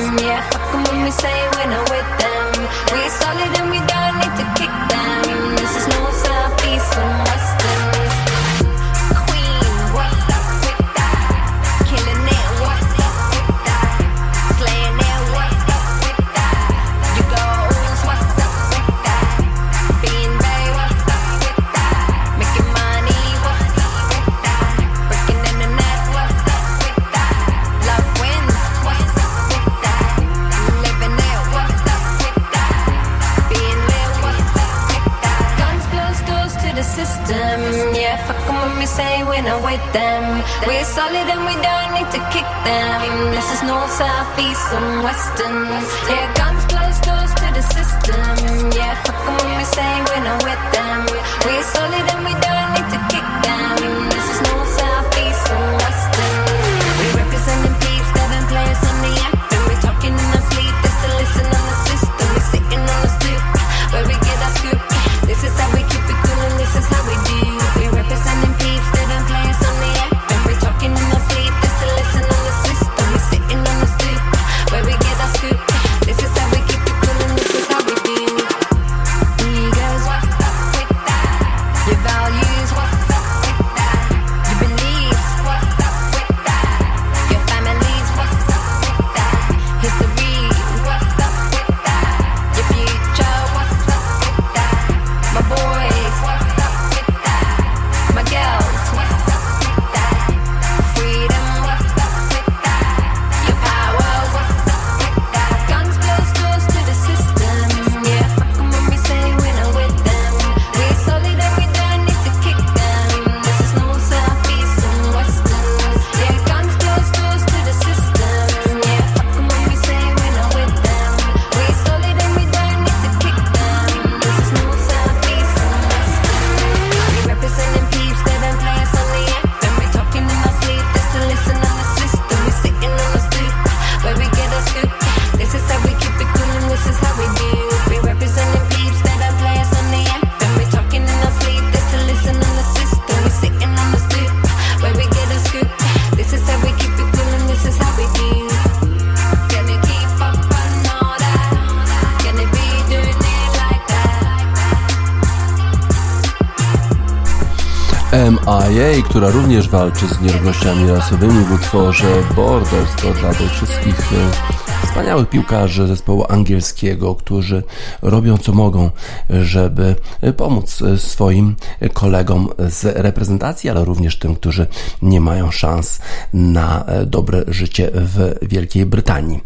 Która 159.04 159.30
również 159.30 159.68
walczy 159.68 160.06
z 160.08 160.20
nierównościami 160.20 160.90
rasowymi 160.90 161.44
w 161.44 161.52
utworze 161.52 162.22
Borders, 162.36 162.96
to 163.02 163.12
dla 163.12 163.34
tych 163.34 163.52
wszystkich 163.52 164.12
e, 164.12 164.86
wspaniałych 164.86 165.28
piłkarzy 165.28 165.86
zespołu 165.86 166.24
angielskiego, 166.28 167.14
którzy 167.14 167.62
robią 168.02 168.38
co 168.38 168.52
mogą, 168.52 168.90
żeby 169.30 169.96
e, 170.20 170.32
pomóc 170.32 170.82
e, 170.82 170.98
swoim 170.98 171.56
kolegom 171.92 172.48
z 172.58 172.84
reprezentacji, 172.96 173.70
ale 173.70 173.84
również 173.84 174.18
tym, 174.18 174.34
którzy 174.34 174.66
nie 175.02 175.20
mają 175.20 175.50
szans 175.50 175.98
na 176.32 176.84
dobre 177.06 177.44
życie 177.48 177.90
w 177.94 178.34
Wielkiej 178.42 178.86
Brytanii. 178.86 179.40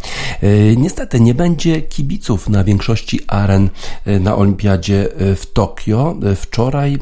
Niestety 0.77 1.21
nie 1.21 1.35
będzie 1.35 1.83
kibiców 1.83 2.49
na 2.49 2.65
większości 2.65 3.21
aren 3.27 3.71
na 4.07 4.37
Olimpiadzie 4.37 5.09
w 5.19 5.43
Tokio. 5.53 6.17
Wczoraj 6.37 6.99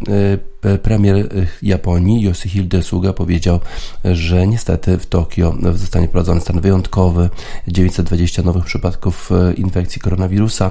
premier 0.83 1.17
e, 1.17 1.27
Japonii 1.63 2.23
Yoshihide 2.23 2.83
Suga 2.83 3.13
powiedział, 3.13 3.61
że 4.05 4.47
niestety 4.47 4.99
w 4.99 5.07
Tokio 5.07 5.55
zostanie 5.75 6.09
wprowadzony 6.09 6.41
stan 6.41 6.61
wyjątkowy, 6.61 7.31
920 7.69 8.43
nowych 8.43 8.65
przypadków 8.65 9.31
e, 9.33 9.53
infekcji 9.53 10.01
koronawirusa. 10.01 10.71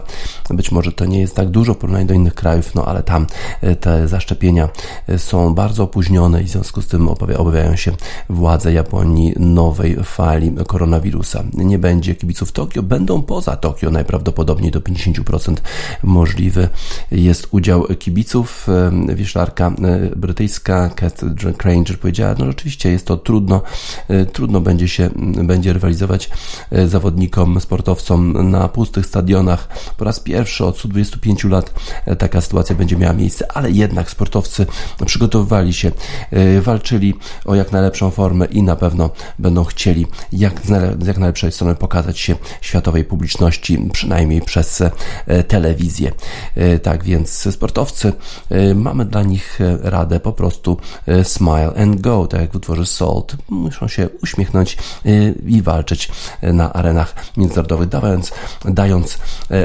Być 0.50 0.72
może 0.72 0.92
to 0.92 1.06
nie 1.06 1.20
jest 1.22 1.36
tak 1.36 1.50
dużo 1.50 1.74
w 1.74 1.78
porównaniu 1.78 2.08
do 2.08 2.14
innych 2.14 2.34
krajów, 2.36 2.76
no 2.76 2.86
ale 2.86 3.04
tam 3.04 3.28
e, 3.62 3.76
te 3.76 4.08
zaszczepienia 4.08 4.70
e, 5.08 5.20
są 5.20 5.54
bardzo 5.54 5.84
opóźnione 5.84 6.42
i 6.42 6.46
w 6.46 6.50
związku 6.50 6.82
z 6.82 6.88
tym 6.88 7.06
obawia- 7.08 7.36
obawiają 7.38 7.76
się 7.76 7.92
władze 8.30 8.74
Japonii 8.74 9.34
nowej 9.40 9.96
fali 10.04 10.52
koronawirusa. 10.68 11.44
Nie 11.54 11.80
będzie 11.80 12.16
kibiców 12.16 12.52
Tokio, 12.52 12.84
będą 12.84 13.22
poza 13.22 13.56
Tokio 13.56 13.92
najprawdopodobniej 13.92 14.72
do 14.72 14.80
50% 14.80 15.56
możliwy 16.04 16.70
jest 17.12 17.48
udział 17.52 17.84
kibiców. 17.84 18.68
E, 18.70 19.16
Wieszlarka 19.16 19.68
e, 19.68 19.74
brytyjska 20.16 20.90
Kat 20.90 21.22
Granger 21.58 22.00
powiedziała, 22.00 22.36
no 22.40 22.46
rzeczywiście 22.46 22.92
jest 22.92 23.08
to 23.08 23.18
trudno, 23.18 23.62
e, 24.08 24.26
trudno 24.26 24.62
będzie 24.62 24.88
się, 24.88 25.10
będzie 25.44 25.74
rywalizować 25.74 26.30
e, 26.72 26.88
zawodnikom, 26.88 27.62
sportowcom 27.62 28.50
na 28.52 28.68
pustych 28.68 29.06
stadionach. 29.06 29.68
Po 29.98 30.06
raz 30.06 30.20
pierwszy 30.20 30.66
od 30.66 30.78
125 30.78 31.44
lat 31.44 31.74
e, 32.06 32.16
taka 32.16 32.42
sytuacja 32.42 32.76
będzie 32.76 32.98
miała 32.98 33.14
miejsce, 33.14 33.52
ale 33.52 33.72
jednak 33.72 34.10
sportowcy 34.10 34.66
przygotowywali 35.06 35.74
się, 35.74 35.92
e, 36.32 36.62
walczyli 36.62 37.14
o 37.46 37.56
jak 37.56 37.72
najlepszą 37.72 38.12
formę 38.12 38.46
i 38.46 38.64
na 38.64 38.76
pewno 38.76 39.10
będą 39.40 39.64
chcieli 39.64 40.08
jak 40.32 40.62
z 40.66 41.08
jak 41.08 41.18
najlepszej 41.18 41.52
strony 41.52 41.76
pokazać 41.76 42.20
się 42.20 42.36
światowej 42.62 43.06
publiczności, 43.06 43.90
przynajmniej 43.94 44.42
przez 44.42 44.82
e, 44.82 45.44
telewizję. 45.44 46.12
E, 46.56 46.80
Tak 46.80 47.04
więc 47.04 47.54
sportowcy, 47.54 48.14
e, 48.50 48.76
mamy 48.76 49.06
dla 49.06 49.24
nich 49.24 49.62
e, 49.62 49.73
radę 49.82 50.20
po 50.20 50.34
prostu 50.34 50.78
e, 51.08 51.24
smile 51.24 51.74
and 51.78 52.02
go, 52.02 52.28
tak 52.28 52.42
jak 52.42 52.52
w 52.52 52.56
utworze 52.56 52.86
Salt. 52.86 53.36
Muszą 53.50 53.88
się 53.88 54.10
uśmiechnąć 54.24 54.78
e, 55.06 55.10
i 55.48 55.62
walczyć 55.62 56.12
e, 56.42 56.54
na 56.54 56.74
arenach 56.74 57.16
międzynarodowych, 57.38 57.90
dając, 57.90 58.32
dając 58.66 59.18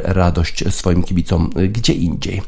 radość 0.05 0.65
swoim 0.75 1.03
kibicom 1.03 1.51
gdzie 1.69 1.93
indziej. 1.93 2.43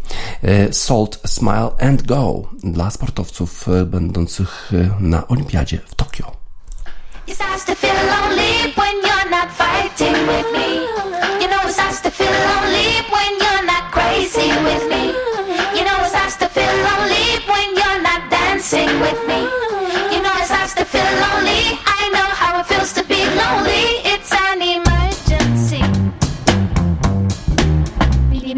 Salt, 0.71 1.21
smile 1.27 1.71
and 1.81 2.03
go 2.03 2.43
dla 2.63 2.91
sportowców 2.91 3.67
będących 3.87 4.73
na 5.01 5.29
Olimpiadzie 5.29 5.79
w 5.87 5.95
Tokio. 5.95 6.33
It 7.27 7.35
starts 7.35 7.65
to 7.65 7.75
feel 7.75 7.95
lonely 7.95 8.73
when 8.77 8.95
you're 9.07 9.31
not 9.31 9.53
fighting 9.53 10.27
with 10.27 10.53
me. 10.53 10.70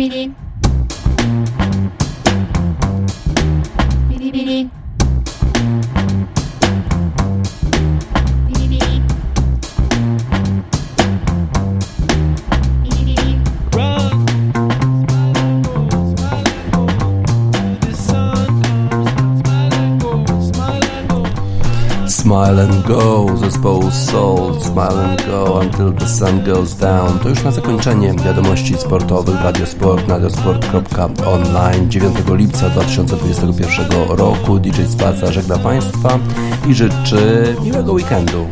Abidin. 0.03 0.42
Smile 22.33 22.63
and 22.63 22.87
Go 22.87 23.27
zespołu 23.37 23.91
Soul, 23.91 24.61
Smile 24.61 25.05
and 25.05 25.27
Go 25.27 25.61
Until 25.61 25.93
the 25.93 26.09
Sun 26.09 26.45
Goes 26.45 26.75
Down. 26.75 27.19
To 27.19 27.29
już 27.29 27.43
na 27.43 27.51
zakończenie 27.51 28.15
wiadomości 28.25 28.75
sportowych 28.79 29.43
Radiosport, 29.43 30.09
radiosport.online 30.09 31.91
9 31.91 32.17
lipca 32.29 32.69
2021 32.69 33.87
roku. 34.09 34.59
DJ 34.59 34.83
Spaca 34.89 35.33
żegna 35.33 35.59
Państwa 35.59 36.19
i 36.69 36.75
życzy 36.75 37.57
miłego 37.65 37.93
weekendu. 37.93 38.47